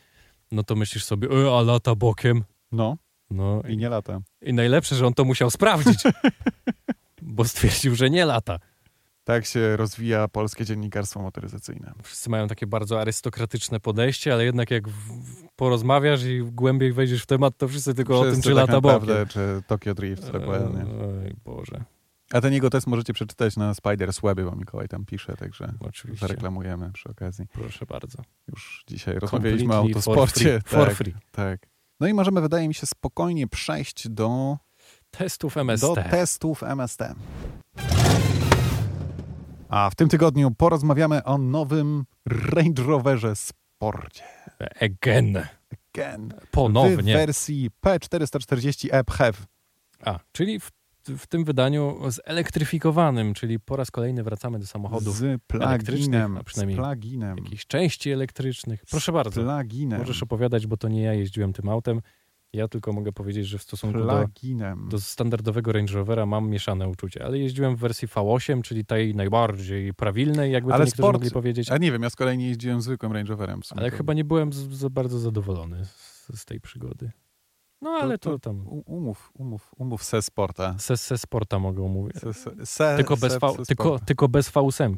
[0.52, 2.44] no to myślisz sobie, e, a lata bokiem.
[2.72, 2.98] No
[3.32, 4.20] No i nie lata.
[4.42, 6.04] i najlepsze, że on to musiał sprawdzić,
[7.22, 8.60] bo stwierdził, że nie lata.
[9.24, 11.94] Tak się rozwija polskie dziennikarstwo motoryzacyjne.
[12.04, 14.84] Wszyscy mają takie bardzo arystokratyczne podejście, ale jednak jak
[15.56, 18.82] porozmawiasz i głębiej wejdziesz w temat, to wszyscy tylko o tym, Wszyscy czy tak lata
[18.82, 19.00] bokiem.
[19.00, 20.86] naprawdę, czy Tokyo Drift, dokładnie.
[21.02, 21.84] Oj Boże.
[22.34, 26.28] A ten jego test możecie przeczytać na Spiders Webie, bo Mikołaj tam pisze, także Oczywiście.
[26.28, 27.46] zareklamujemy przy okazji.
[27.54, 28.18] Proszę bardzo.
[28.48, 30.62] Już dzisiaj rozmawialiśmy o Completely for autosporcie.
[30.62, 30.62] free.
[30.78, 31.13] For tak, free.
[31.32, 31.68] tak.
[31.99, 34.57] No i możemy, wydaje mi się, spokojnie przejść do,
[35.12, 35.81] Testów MST.
[35.81, 37.01] do testów MST.
[39.69, 44.23] A w tym tygodniu porozmawiamy o nowym Range Roverze Sporcie.
[44.81, 45.43] Again.
[45.93, 46.33] Again.
[46.41, 47.13] W Ponownie.
[47.13, 49.45] wersji P440 EPHEV.
[50.05, 50.71] A, czyli w,
[51.17, 56.78] w tym wydaniu zelektryfikowanym, czyli po raz kolejny wracamy do samochodów Z elektrycznych, a przynajmniej
[56.78, 57.38] Z pluginem.
[57.38, 58.84] jakichś części elektrycznych.
[58.89, 59.43] Proszę bardzo.
[59.43, 60.00] Pluginem.
[60.00, 62.02] Możesz opowiadać, bo to nie ja jeździłem tym autem.
[62.54, 64.28] Ja tylko mogę powiedzieć, że w stosunku do,
[64.89, 69.93] do standardowego Range Rovera mam mieszane uczucia, ale jeździłem w wersji V8, czyli tej najbardziej
[69.93, 71.72] prawilnej, jakby Ale to niektórzy sport- mogli powiedzieć.
[71.72, 73.60] A nie wiem, ja z kolei nie jeździłem zwykłym Range Roverem.
[73.76, 77.12] Ale chyba nie byłem z, bardzo zadowolony z, z tej przygody.
[77.82, 78.68] No ale to, tam.
[78.68, 80.80] U- Umów, umów, umów se sporta.
[80.80, 82.15] Se, se sporta mogę mówić.
[82.18, 84.96] Se, se, se, Tylko bez, se, se tylko, tylko bez V8.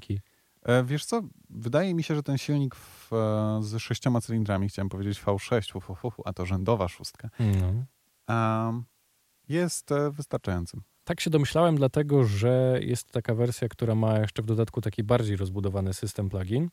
[0.64, 4.90] E, wiesz co, wydaje mi się, że ten silnik w, e, z sześcioma cylindrami, chciałem
[4.90, 7.74] powiedzieć V6, fu, fu, fu, fu, a to rzędowa szóstka, No.
[8.36, 8.84] em,
[9.50, 10.82] jest e, wystarczającym.
[11.04, 15.36] Tak się domyślałem, dlatego że jest taka wersja, która ma jeszcze w dodatku taki bardziej
[15.38, 16.70] rozbudowany system plugin.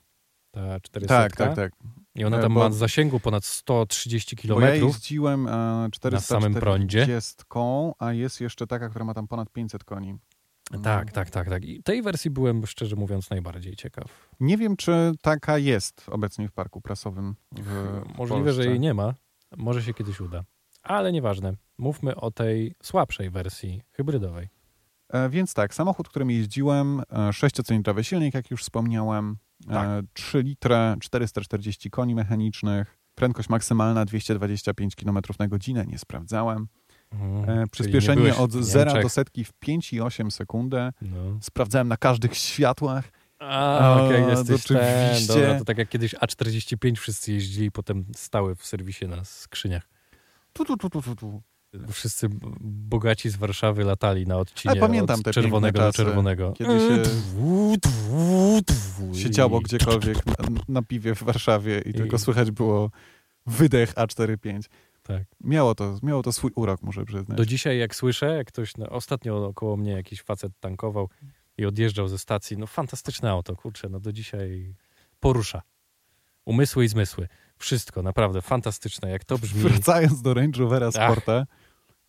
[0.51, 1.15] Ta 400.
[1.23, 1.73] Tak, tak, tak.
[2.19, 6.55] I ona E, tam bo- ma zasięgu ponad 130 Bo ja jeździłem e, Na samym
[6.55, 7.03] prądzie.
[7.03, 10.15] 440, a jest jeszcze taka, która ma tam ponad 500 koni.
[10.71, 10.81] No.
[10.81, 11.65] Tak, tak, tak, tak.
[11.65, 14.29] I tej wersji byłem, szczerze mówiąc, najbardziej ciekaw.
[14.41, 17.63] Nie wiem, czy taka jest obecnie w parku prasowym w,
[18.15, 18.71] w Możliwe, że Polsce.
[18.71, 19.15] jej nie ma.
[19.57, 20.45] Może się kiedyś uda.
[20.83, 21.53] Ale nieważne.
[21.79, 24.49] Mówmy o tej słabszej wersji hybrydowej.
[25.09, 29.37] E, Więc tak, samochód, którym jeździłem, e, sześciocylindrowy silnik, jak już wspomniałem,
[29.69, 30.05] Tak.
[30.13, 36.69] 3 litry, 440 koni mechanicznych, prędkość maksymalna 225 km na godzinę, nie sprawdzałem.
[37.13, 37.59] Mhm.
[37.59, 39.03] E, Przyspieszenie od w 0 Niemczech.
[39.03, 40.91] do setki w 5,8 sekundy.
[41.03, 41.39] No.
[41.43, 43.05] Sprawdzałem na każdych światłach.
[43.39, 44.77] A, okej, A, jesteś ten.
[44.77, 45.35] oczywiście.
[45.35, 49.89] Dobra, to tak jak kiedyś A45 wszyscy jeździli potem stały w serwisie na skrzyniach.
[50.53, 51.93] Tu, tu, tu, tu, tu, tu.
[51.93, 52.29] Wszyscy
[52.61, 56.53] bogaci z Warszawy latali na odcinie Ale pamiętam od te czerwonego do czerwonego.
[56.53, 57.77] kiedy się twu.
[59.15, 60.35] Siedziało I- gdziekolwiek na,
[60.69, 62.91] na piwie w Warszawie i, I- tylko słychać było
[63.47, 64.61] wydech A45.
[65.03, 65.23] Tak.
[65.41, 67.37] Miało to, miało to swój urok, muszę przyznać.
[67.39, 71.09] Do dzisiaj jak słyszę, jak ktoś, no, ostatnio około mnie jakiś facet tankował
[71.59, 74.75] i odjeżdżał ze stacji, no fantastyczne auto, kurczę, no do dzisiaj
[75.21, 75.63] porusza.
[76.45, 77.29] Umysły i zmysły.
[77.59, 79.61] Wszystko, naprawdę fantastyczne, jak to brzmi.
[79.61, 81.47] Wracając do Range Rovera Sporta,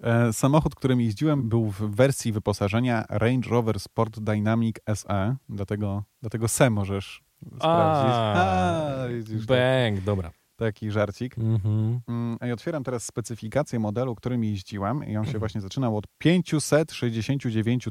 [0.04, 6.48] e, samochód, którym jeździłem, był w wersji wyposażenia Range Rover Sport Dynamic SE, dlatego, dlatego
[6.48, 7.24] SE możesz
[7.56, 8.14] sprawdzić.
[8.16, 10.32] A, widzisz, tak, Bang, dobra.
[10.56, 11.38] taki żarcik.
[11.38, 12.00] Mhm.
[12.08, 15.26] Mm, I otwieram teraz specyfikację modelu, którym jeździłem i on Mhm.
[15.26, 17.88] się właśnie zaczynał od 569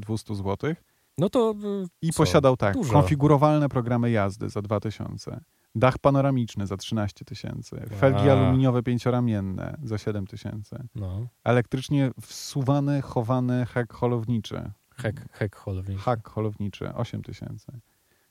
[0.00, 0.74] 200 zł
[1.18, 2.16] No to y, i co?
[2.16, 2.92] posiadał tak, Dużo.
[2.92, 5.40] konfigurowalne programy jazdy za 2000,
[5.76, 8.32] dach panoramiczny za 13 tysięcy, felgi A.
[8.32, 15.98] aluminiowe pięcioramienne za 7 tysięcy, no, elektrycznie wsuwany, chowany hek holowniczy, hek, hek holownik.
[15.98, 17.80] hak holowniczy 8 tysięcy,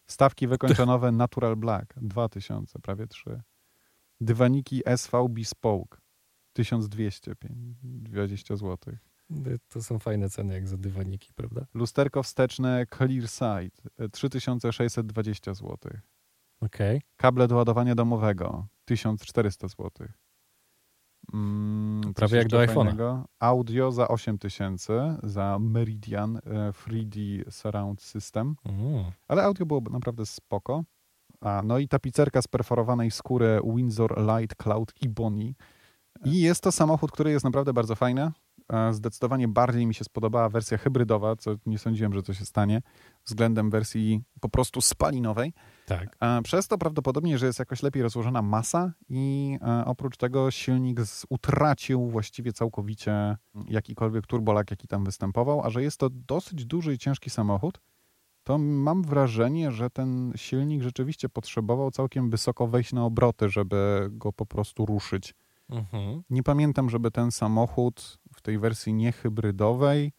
[0.08, 3.42] stawki wykończonowe Natural Black 2000, prawie 3,
[4.22, 5.98] dywaniki SV Bespoke
[6.54, 8.78] 1220 zł.
[9.70, 11.66] To są fajne ceny jak za dywaniki, prawda?
[11.74, 15.78] Lusterko wsteczne Clearside e, 3620 zł.
[16.62, 17.02] Okej.
[17.18, 19.92] Kable do ładowania domowego 1400 zł.
[21.34, 23.24] Mm, Prawie jak do iPhone'a.
[23.40, 26.42] Audio za 8000 za Meridian e,
[26.72, 28.56] 3D Surround System.
[28.66, 29.04] Mm.
[29.28, 30.84] Ale audio było naprawdę spoko.
[31.42, 35.54] A, no i tapicerka z perforowanej skóry Windsor Light Cloud Ebony.
[36.26, 38.32] I jest to samochód, który jest naprawdę bardzo fajny.
[38.74, 42.82] E, Zdecydowanie bardziej mi się spodobała wersja hybrydowa, co nie sądziłem, że to się stanie,
[43.26, 45.54] względem wersji po prostu spalinowej.
[45.86, 46.18] Tak.
[46.22, 51.00] E, Przez to prawdopodobnie, że jest jakoś lepiej rozłożona masa i e, oprócz tego silnik
[51.30, 56.98] utracił właściwie całkowicie jakikolwiek turbolak, jaki tam występował, a że jest to dosyć duży i
[56.98, 57.82] ciężki samochód,
[58.44, 64.34] to mam wrażenie, że ten silnik rzeczywiście potrzebował całkiem wysoko wejść na obroty, żeby go
[64.34, 65.34] po prostu ruszyć.
[65.70, 66.24] Mhm.
[66.30, 70.12] Nie pamiętam, żeby ten samochód w tej wersji niehybrydowej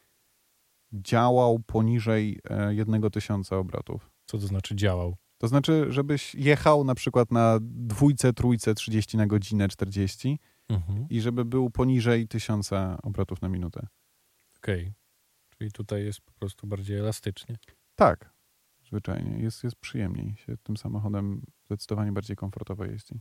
[0.93, 4.11] działał poniżej e, jednego tysiąca obrotów.
[4.27, 5.17] Co to znaczy działał?
[5.39, 11.07] To znaczy, żebyś jechał na przykład na dwójce, trójce, 30 na godzinę, 40 Mhm.
[11.11, 12.71] i żeby był poniżej 1000
[13.03, 13.87] obrotów na minutę.
[14.57, 14.93] Okej.
[15.59, 17.57] Czyli tutaj jest po prostu bardziej elastycznie.
[17.95, 18.31] Tak,
[18.87, 19.39] zwyczajnie.
[19.39, 20.37] Jest, jest przyjemniej.
[20.37, 23.21] Się tym samochodem zdecydowanie bardziej komfortowo jeździ.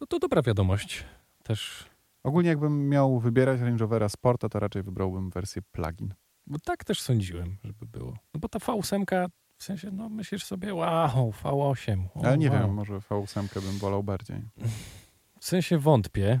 [0.00, 1.04] No to dobra wiadomość.
[1.42, 1.86] Też
[2.22, 6.14] Ogólnie jakbym miał wybierać Range Rovera Sporta, to raczej wybrałbym wersję plug-in.
[6.46, 8.16] Bo tak też sądziłem, żeby było.
[8.34, 9.28] No bo ta V8,
[9.64, 12.04] w sensie, no myślisz sobie, wow, V8.
[12.14, 12.58] O, Ale nie wow.
[12.60, 14.36] wiem, może V8 bym wolał bardziej.
[15.40, 16.40] W sensie wątpię.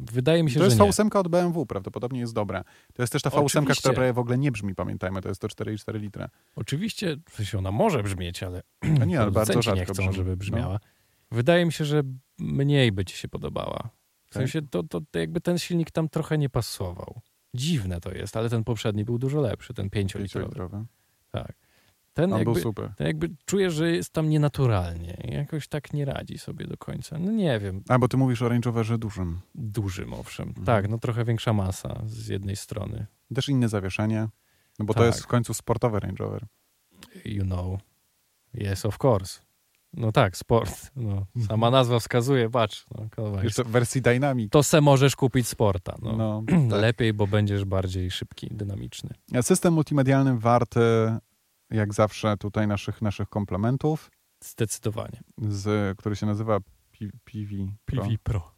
[0.00, 0.90] Wydaje mi się, To jest że nie.
[0.90, 2.64] V8 od BMW, prawdopodobnie jest dobra.
[2.94, 3.80] To jest też ta V8, Oczywiście.
[3.80, 6.28] która prawie w ogóle nie brzmi, pamiętajmy, to jest to 4,4 litra.
[6.56, 8.62] Oczywiście, w sensie ona może brzmieć, ale
[9.00, 10.16] A nie, ale bardzo producenci nie rzadko chcą, brzmi.
[10.16, 10.36] żeby No.
[10.36, 10.78] brzmiała.
[11.30, 12.02] Wydaje mi się, że
[12.38, 13.88] mniej by ci się podobała.
[14.26, 14.42] W Tak?
[14.42, 17.20] sensie to, to, to jakby ten silnik tam trochę nie pasował.
[17.54, 20.48] Dziwne to jest, ale ten poprzedni był dużo lepszy, ten 5-litrowy.
[20.48, 20.84] 5-litrowy.
[21.30, 21.52] Tak.
[22.14, 22.92] Ten On jakby, był super.
[22.96, 25.16] ten jakby czujesz, że jest tam nienaturalnie.
[25.24, 27.18] Jakoś tak nie radzi sobie do końca.
[27.18, 29.40] No nie wiem, A, bo ty mówisz o Range Roverze dużym.
[29.54, 30.48] dużym owszem.
[30.48, 30.66] Mhm.
[30.66, 33.06] Tak, no trochę większa masa z jednej strony.
[33.34, 34.28] Też inne zawieszenie,
[34.78, 35.06] no bo to Tak.
[35.06, 36.46] jest w końcu sportowy Range Rover.
[37.24, 37.80] You know.
[38.54, 39.40] Yes, of course.
[39.92, 40.90] No tak, sport.
[40.96, 42.86] No, sama nazwa wskazuje, patrz.
[43.18, 44.50] No, Jeszcze w wersji Dynamic.
[44.52, 45.96] to se możesz kupić sporta.
[46.02, 46.12] No.
[46.16, 46.80] No, tak.
[46.80, 49.10] Lepiej, bo będziesz bardziej szybki, dynamiczny.
[49.42, 50.80] System multimedialny warty,
[51.72, 54.10] jak zawsze, tutaj naszych, naszych komplementów,
[54.44, 55.20] Zdecydowanie.
[55.38, 56.58] z, który się nazywa
[57.24, 57.48] PV
[57.84, 58.02] Pro.
[58.02, 58.52] PV Pro.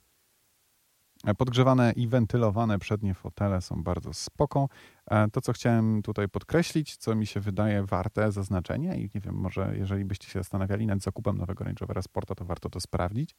[1.39, 4.69] Podgrzewane i wentylowane przednie fotele są bardzo spoko.
[5.11, 9.35] E, To, co chciałem tutaj podkreślić, co mi się wydaje warte zaznaczenia i nie wiem,
[9.35, 13.35] może jeżeli byście się zastanawiali nad zakupem nowego Range Rovera Sporta, to warto to sprawdzić.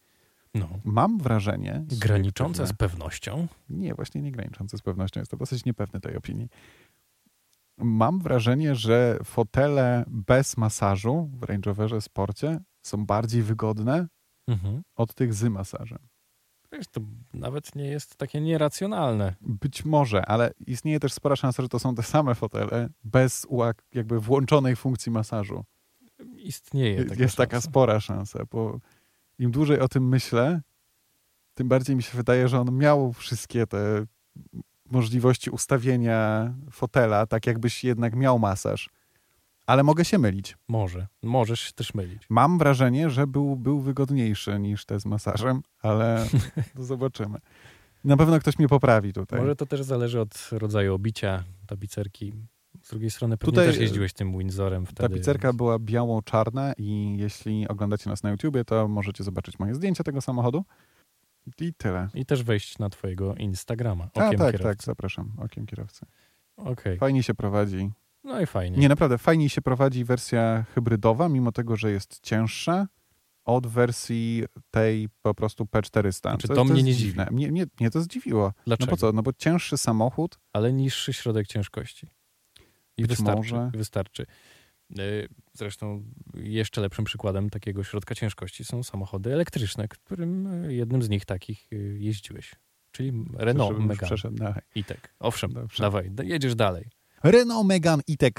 [0.53, 0.69] No.
[0.83, 1.85] Mam wrażenie...
[2.01, 3.47] Graniczące z pewnością.
[3.69, 5.19] Nie, właśnie nie graniczące z pewnością.
[5.19, 6.49] Jestem dosyć niepewny tej opinii.
[7.77, 14.07] Mam wrażenie, że fotele bez masażu w Range Roverze Sporcie są bardziej wygodne
[14.47, 14.81] Mhm.
[14.95, 15.99] od tych z masażem.
[16.71, 17.01] Wiesz, to
[17.33, 19.35] nawet nie jest takie nieracjonalne.
[19.41, 23.47] Być może, ale istnieje też spora szansa, że to są te same fotele bez
[23.93, 25.63] jakby włączonej funkcji masażu.
[26.37, 27.69] Istnieje taka Jest taka szansa.
[27.69, 28.79] spora szansa, bo
[29.39, 30.61] im dłużej o tym myślę,
[31.53, 34.05] tym bardziej mi się wydaje, że on miał wszystkie te
[34.91, 38.89] możliwości ustawienia fotela, tak jakbyś jednak miał masaż.
[39.67, 40.57] Ale mogę się mylić.
[40.67, 41.07] Może.
[41.23, 42.23] Możesz się też mylić.
[42.29, 46.27] Mam wrażenie, że był, był wygodniejszy niż te z masażem, ale
[46.75, 47.39] zobaczymy.
[48.03, 49.39] Na pewno ktoś mnie poprawi tutaj.
[49.39, 52.33] Może to też zależy od rodzaju obicia tapicerki.
[52.81, 55.09] Z drugiej strony pewnie Tutaj, też jeździłeś tym Windsorem wtedy.
[55.09, 60.03] Tapicerka więc- była biało-czarna i jeśli oglądacie nas na YouTubie, to możecie zobaczyć moje zdjęcie
[60.03, 60.65] tego samochodu.
[61.61, 62.07] I tyle.
[62.13, 64.03] I też wejść na twojego Instagrama.
[64.03, 64.63] A Okiem tak, kierowcy.
[64.63, 65.31] tak, zapraszam.
[65.37, 66.05] Okiem kierowcy.
[66.57, 66.97] Okej.
[66.97, 67.91] Fajnie się prowadzi.
[68.23, 68.77] No i fajnie.
[68.77, 72.87] Nie, naprawdę, fajniej się prowadzi wersja hybrydowa, mimo tego, że jest cięższa
[73.45, 76.11] od wersji tej po prostu P400.
[76.21, 77.23] Znaczy, Co- to co mnie nie dziwne.
[77.25, 77.35] dziwi.
[77.35, 78.53] Mnie, mnie, mnie to zdziwiło.
[78.65, 78.85] Dlaczego?
[78.85, 79.11] No po co?
[79.11, 82.07] No bo cięższy samochód, Ale niższy środek ciężkości.
[82.97, 83.37] I wystarczy.
[83.37, 83.71] może.
[83.73, 84.25] Wystarczy.
[85.55, 91.25] Zresztą jeszcze lepszym przykładem takiego środka ciężkości są samochody elektryczne, którym y, jednym z nich
[91.25, 92.55] takich y, jeździłeś.
[92.91, 94.61] Czyli Renault już Megane przeszedł dalej.
[94.75, 95.15] E-Tech.
[95.19, 95.83] Owszem, Dobrze.
[95.83, 96.85] dawaj, jedziesz dalej.
[97.23, 98.33] Renault Megane E-Tech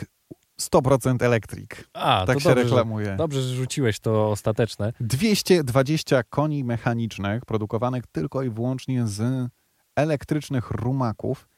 [0.60, 1.70] 100% Electric.
[1.92, 3.16] A, Tak się dobrze, że- reklamuje.
[3.16, 4.92] Dobrze, że rzuciłeś to ostateczne.
[5.00, 9.48] 220 koni mechanicznych produkowanych tylko i wyłącznie z
[9.96, 11.48] elektrycznych rumaków.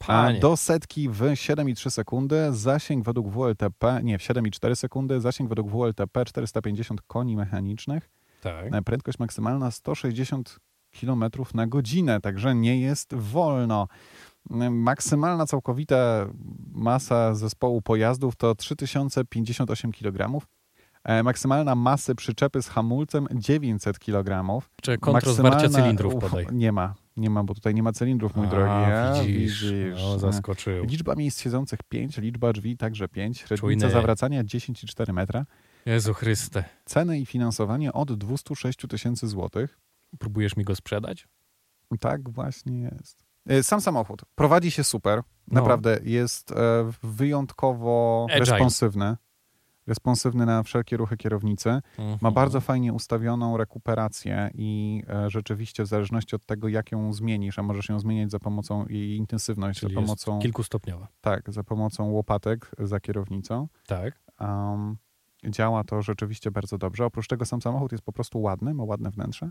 [0.00, 5.48] A Panie, do setki w 7,3 sekundy, zasięg według WLTP, nie, w 7,4 sekundy, zasięg
[5.48, 8.10] według WLTP 450 koni mechanicznych,
[8.40, 8.74] tak.
[8.74, 10.58] e, prędkość maksymalna 160
[11.00, 13.88] km na godzinę, także nie jest wolno.
[14.50, 16.26] E, Maksymalna całkowita
[16.72, 20.46] masa zespołu pojazdów to 3058 kg.
[21.04, 24.60] E, Maksymalna masy przyczepy z hamulcem 900 kg.
[24.82, 26.46] Czy kontrol zwarcia cylindrów Uf, podaj.
[26.52, 28.70] Nie ma, nie ma, bo tutaj nie ma cylindrów, mój A, drogi.
[28.70, 29.64] A, widzisz,
[29.96, 30.84] no, E, zaskoczył.
[30.84, 35.46] Liczba miejsc siedzących 5, liczba drzwi także 5, średnica zawracania 10,4 metra.
[35.86, 36.64] Jezu Chryste.
[36.84, 39.78] Ceny i finansowanie od 206 tysięcy złotych.
[40.18, 41.28] Próbujesz mi go sprzedać?
[42.00, 43.24] Tak właśnie jest.
[43.48, 45.16] E, Sam samochód prowadzi się super.
[45.48, 45.60] No.
[45.60, 46.56] Naprawdę jest e,
[47.02, 48.40] wyjątkowo Agile.
[48.44, 49.16] responsywny.
[49.90, 51.68] Responsywny na wszelkie ruchy kierownicy.
[51.98, 52.34] Ma Mhm.
[52.34, 57.62] bardzo fajnie ustawioną rekuperację i e, rzeczywiście w zależności od tego, jak ją zmienisz, a
[57.62, 61.08] możesz ją zmieniać za pomocą jej intensywność, Czyli za pomocą, kilkustopniowa.
[61.20, 63.68] tak, za pomocą łopatek za kierownicą.
[63.86, 64.20] Tak.
[64.40, 64.96] Um,
[65.48, 67.04] działa to rzeczywiście bardzo dobrze.
[67.04, 69.50] Oprócz tego sam samochód jest po prostu ładny, ma ładne wnętrze.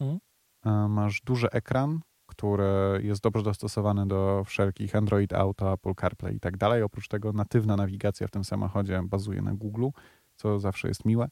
[0.00, 0.18] Mhm.
[0.66, 2.00] E, Masz duży ekran,
[2.38, 6.82] który jest dobrze dostosowany do wszelkich Android Auto, Apple CarPlay i tak dalej.
[6.82, 9.88] Oprócz tego natywna nawigacja w tym samochodzie bazuje na Google,
[10.36, 11.28] co zawsze jest miłe,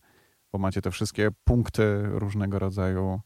[0.53, 3.21] bo macie te wszystkie punkty różnego rodzaju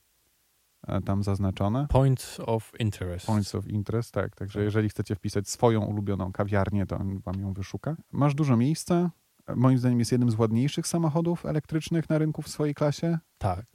[0.86, 1.86] e, tam zaznaczone.
[1.90, 3.26] Point of interest.
[3.26, 4.36] Points of interest, tak.
[4.36, 7.96] Także jeżeli chcecie wpisać swoją ulubioną kawiarnię, to on wam ją wyszuka.
[8.12, 9.10] Masz dużo miejsca.
[9.56, 13.18] Moim zdaniem jest jednym z ładniejszych samochodów elektrycznych na rynku w swojej klasie.
[13.38, 13.66] Tak.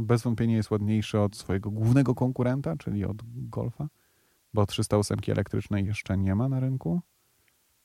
[0.00, 3.88] Bez wątpienia jest ładniejszy od swojego głównego konkurenta, czyli od Golfa,
[4.54, 7.00] bo 308 elektrycznej jeszcze nie ma na rynku.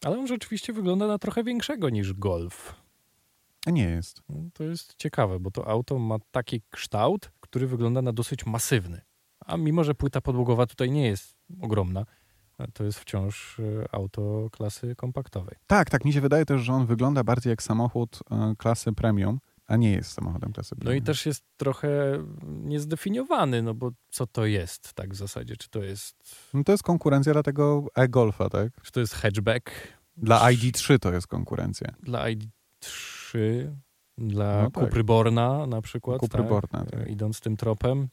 [0.05, 2.75] Ale on rzeczywiście wygląda na trochę większego niż Golf.
[3.67, 4.21] Nie jest.
[4.53, 9.01] To jest ciekawe, bo to auto ma taki kształt, który wygląda na dosyć masywny.
[9.45, 12.05] A mimo, że płyta podłogowa tutaj nie jest ogromna,
[12.73, 13.63] to jest wciąż e,
[13.95, 15.55] auto klasy kompaktowej.
[15.67, 16.05] Tak, tak.
[16.05, 19.91] Mi się wydaje też, że on wygląda bardziej jak samochód e, klasy premium, a nie
[19.91, 21.03] jest samochodem klasy No premium.
[21.03, 21.89] i też jest trochę
[22.43, 25.57] niezdefiniowany, no bo co to jest tak w zasadzie?
[25.57, 26.15] Czy to jest,
[26.53, 28.71] No to jest konkurencja dla tego e-Golfa, tak?
[28.81, 29.71] czy to jest hatchback?
[30.17, 31.87] Dla ID3 to jest konkurencja.
[32.03, 33.37] Dla ID3,
[34.17, 34.83] dla No tak.
[34.83, 36.49] Cupry Borna na przykład, Cupry tak?
[36.49, 37.07] Borna, tak.
[37.09, 38.07] idąc tym tropem.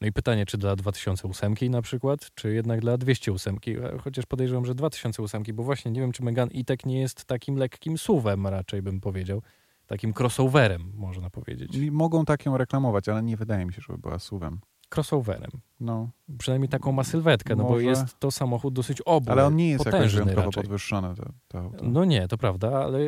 [0.00, 4.64] No i pytanie, czy dla 2008 na przykład, czy jednak dla 208, E, chociaż podejrzewam,
[4.66, 8.82] że 2008, bo właśnie nie wiem, czy Megane E-Tech nie jest takim lekkim suwem raczej
[8.82, 9.42] bym powiedział,
[9.86, 11.76] takim crossoverem można powiedzieć.
[11.76, 14.60] I mogą tak ją reklamować, ale nie wydaje mi się, żeby była suwem.
[14.94, 15.50] Crossoverem.
[15.80, 19.70] No, Przynajmniej taką ma sylwetkę, no bo jest to samochód dosyć obły, ale on nie
[19.70, 21.14] jest jakoś wyjątkowo podwyższony.
[21.14, 21.84] To, to, to.
[21.88, 22.98] No nie, to prawda, ale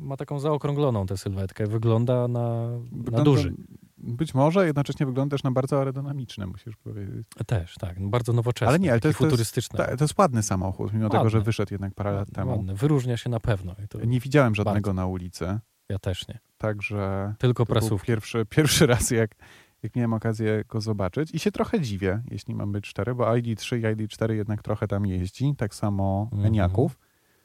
[0.00, 1.66] ma taką zaokrągloną tę sylwetkę.
[1.66, 3.54] Wygląda na, na Wygląda- duży.
[4.02, 7.26] Być może, jednocześnie wygląda też na bardzo aerodynamiczny, musisz powiedzieć.
[7.46, 8.00] Też, tak.
[8.00, 8.68] no Bardzo nowoczesny.
[8.68, 11.30] Ale nie, ale to jest- to jest- to jest ładny samochód, mimo tego, Ładny.
[11.30, 12.50] że wyszedł jednak parę lat temu.
[12.50, 12.74] Ładny.
[12.74, 13.74] Wyróżnia się na pewno.
[14.06, 16.38] Nie widziałem żadnego na ulicy, ja też nie.
[16.58, 18.06] także Tylko prasówki.
[18.06, 19.34] pierwszy, pierwszy raz, jak,
[19.82, 21.34] jak miałem okazję go zobaczyć.
[21.34, 25.06] I się trochę dziwię, jeśli mam być szczery, bo ID3 i ID4 jednak trochę tam
[25.06, 26.46] jeździ, tak samo Mhm.
[26.46, 26.98] Eniaków.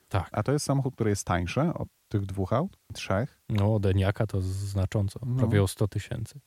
[0.10, 0.30] Tak.
[0.32, 3.42] A to jest samochód, który jest tańszy od tych dwóch aut, trzech.
[3.50, 5.20] No, od Eniaka to znacząco.
[5.26, 5.36] No.
[5.36, 6.40] Prawie o 100 tysięcy.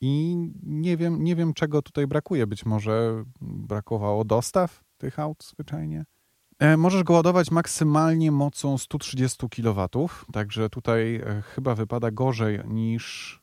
[0.00, 2.46] I nie wiem, nie wiem, czego tutaj brakuje.
[2.46, 6.04] Być może brakowało dostaw tych aut zwyczajnie.
[6.58, 9.88] E, możesz go ładować maksymalnie mocą 130 kW,
[10.32, 13.40] także tutaj e, chyba wypada gorzej niż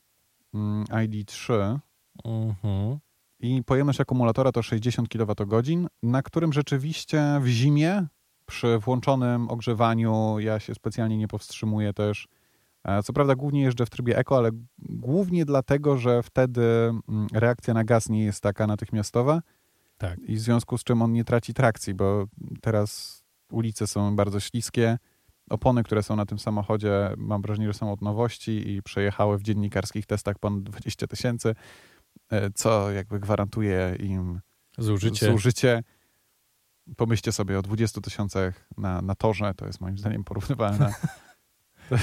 [0.54, 1.80] mm, ID3.
[2.26, 3.00] Mhm.
[3.40, 8.08] I pojemność akumulatora to 60 kWh, na którym rzeczywiście w zimie
[8.52, 12.28] przy włączonym ogrzewaniu ja się specjalnie nie powstrzymuję też.
[12.84, 14.50] E, Co prawda głównie jeżdżę w trybie eko, ale
[14.80, 19.42] głównie dlatego, że wtedy mm, reakcja na gaz nie jest taka natychmiastowa
[19.98, 20.20] Tak.
[20.20, 22.26] i w związku z czym on nie traci trakcji, bo
[22.62, 23.22] teraz
[23.52, 24.98] ulice są bardzo śliskie.
[25.50, 29.42] Opony, które są na tym samochodzie, mam wrażenie, że są od nowości i przejechały w
[29.44, 31.56] dziennikarskich testach ponad 20 tysięcy,
[32.30, 34.40] e, co jakby gwarantuje im
[34.78, 35.32] Zużycie.
[35.32, 35.84] zużycie.
[36.98, 40.94] Pomyślcie sobie o 20 tysiącach na, na torze, to jest moim zdaniem porównywalne,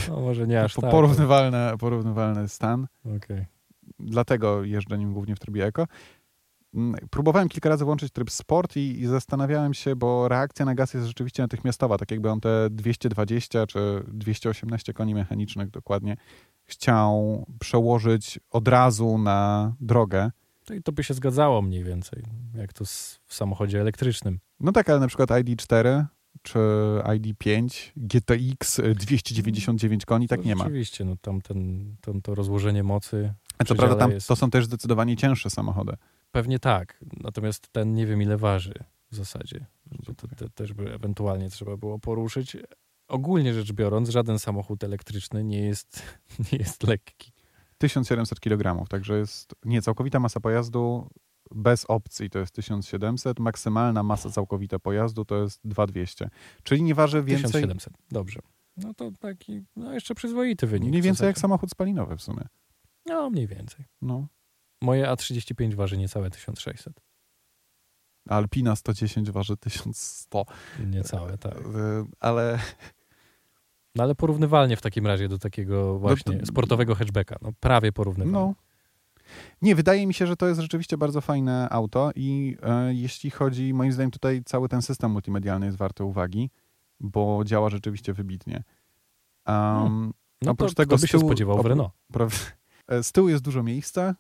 [0.08, 0.90] No, może nie aż tak.
[0.90, 2.86] porównywalne, porównywalny stan.
[3.16, 3.46] Okej.
[3.98, 5.86] Dlatego jeżdżę nim głównie w trybie eko.
[6.74, 10.94] Mm, Próbowałem kilka razy włączyć tryb sport i, i zastanawiałem się, bo reakcja na gaz
[10.94, 16.16] jest rzeczywiście natychmiastowa, tak jakby on te 220 czy 218 koni mechanicznych dokładnie
[16.64, 20.30] chciał przełożyć od razu na drogę.
[20.64, 22.22] To i to by się zgadzało mniej więcej,
[22.54, 22.84] jak to
[23.26, 24.38] w samochodzie elektrycznym.
[24.60, 26.04] No tak, ale na przykład ID4
[26.42, 26.58] czy
[27.04, 30.64] ID5, GTX y, 299 koni, tak To nie ma.
[30.64, 34.50] Rzeczywiście, no tam ten, to, to rozłożenie mocy A co prawda tam jest- to są
[34.50, 35.92] też zdecydowanie cięższe samochody.
[36.30, 38.74] pewnie tak, natomiast ten nie wiem ile waży
[39.10, 39.66] w zasadzie.
[40.06, 42.56] To, to też by ewentualnie trzeba było poruszyć.
[43.08, 46.02] Ogólnie rzecz biorąc, żaden samochód elektryczny nie jest,
[46.52, 47.32] nie jest lekki.
[47.78, 51.10] 1700 kg, także jest nie całkowita masa pojazdu
[51.54, 56.30] bez opcji to jest 1700, maksymalna masa całkowita pojazdu to jest 2200.
[56.62, 58.40] Czyli nie waży więcej, 1700, dobrze.
[58.76, 60.88] No to taki, no jeszcze przyzwoity wynik.
[60.88, 62.44] mniej więcej jak samochód spalinowy w sumie.
[63.06, 63.84] No, mniej więcej.
[64.02, 64.26] No.
[64.82, 67.00] Moje A35 waży niecałe 1600.
[68.28, 70.44] Alpina 110 waży 1100,
[70.86, 71.58] Niecałe, tak.
[71.60, 71.64] Y,
[72.20, 72.58] ale
[73.94, 77.36] No ale porównywalnie w takim razie do takiego właśnie to- sportowego hatchbacka.
[77.42, 78.32] No prawie porównywalnie.
[78.38, 78.54] No.
[79.62, 83.74] Nie, wydaje mi się, że to jest rzeczywiście bardzo fajne auto i e, jeśli chodzi,
[83.74, 86.50] moim zdaniem tutaj cały ten system multimedialny jest warty uwagi,
[87.00, 88.54] bo działa rzeczywiście wybitnie.
[88.56, 90.12] Um, Hmm.
[90.42, 91.90] no oprócz to tego kto by się tyłu- spodziewał w Renault.
[92.88, 94.14] e, Z tyłu jest dużo miejsca,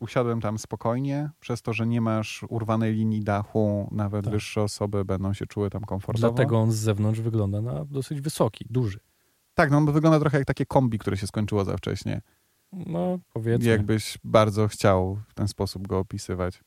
[0.00, 4.34] usiadłem tam spokojnie, przez to, że nie masz urwanej linii dachu, nawet Tak.
[4.34, 6.28] wyższe osoby będą się czuły tam komfortowo.
[6.34, 8.98] Dlatego on z zewnątrz wygląda na dosyć wysoki, duży.
[9.54, 12.20] Tak, no on wygląda trochę jak takie kombi, które się skończyło za wcześnie.
[12.86, 13.70] No powiedzmy.
[13.70, 16.60] Jakbyś bardzo chciał w ten sposób go opisywać.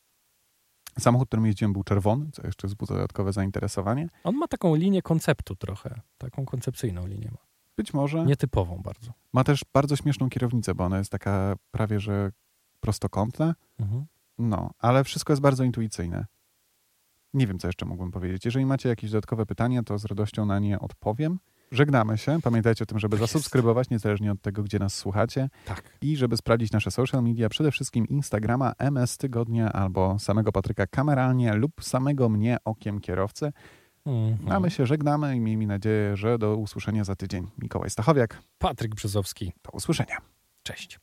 [0.99, 4.09] Samochód, którym jeździłem, był czerwony, co jeszcze wzbudza dodatkowe zainteresowanie.
[4.23, 6.01] On ma taką linię konceptu trochę.
[6.17, 7.47] Taką koncepcyjną linię ma.
[7.77, 8.25] Być może.
[8.25, 9.11] Nietypową bardzo.
[9.33, 12.31] Ma też bardzo śmieszną kierownicę, bo ona jest taka prawie że
[12.79, 13.55] prostokątna.
[13.79, 14.05] Mhm.
[14.37, 16.25] No, ale wszystko jest bardzo intuicyjne.
[17.33, 18.45] Nie wiem, co jeszcze mógłbym powiedzieć.
[18.45, 21.39] Jeżeli macie jakieś dodatkowe pytania, to z radością na nie odpowiem.
[21.71, 22.39] Żegnamy się.
[22.43, 25.49] Pamiętajcie o tym, żeby Tak zasubskrybować, niezależnie od tego, gdzie nas słuchacie.
[25.65, 25.83] Tak.
[26.01, 31.53] I żeby sprawdzić nasze social media, przede wszystkim Instagrama, MS Tygodnia albo samego Patryka kameralnie
[31.53, 33.51] lub samego mnie okiem kierowcy.
[34.05, 34.51] Mhm.
[34.51, 37.47] A my się żegnamy i miejmy nadzieję, że do usłyszenia za tydzień.
[37.57, 39.53] Mikołaj Stachowiak, Patryk Brzozowski.
[39.61, 40.17] do usłyszenia.
[40.63, 40.99] Cześć.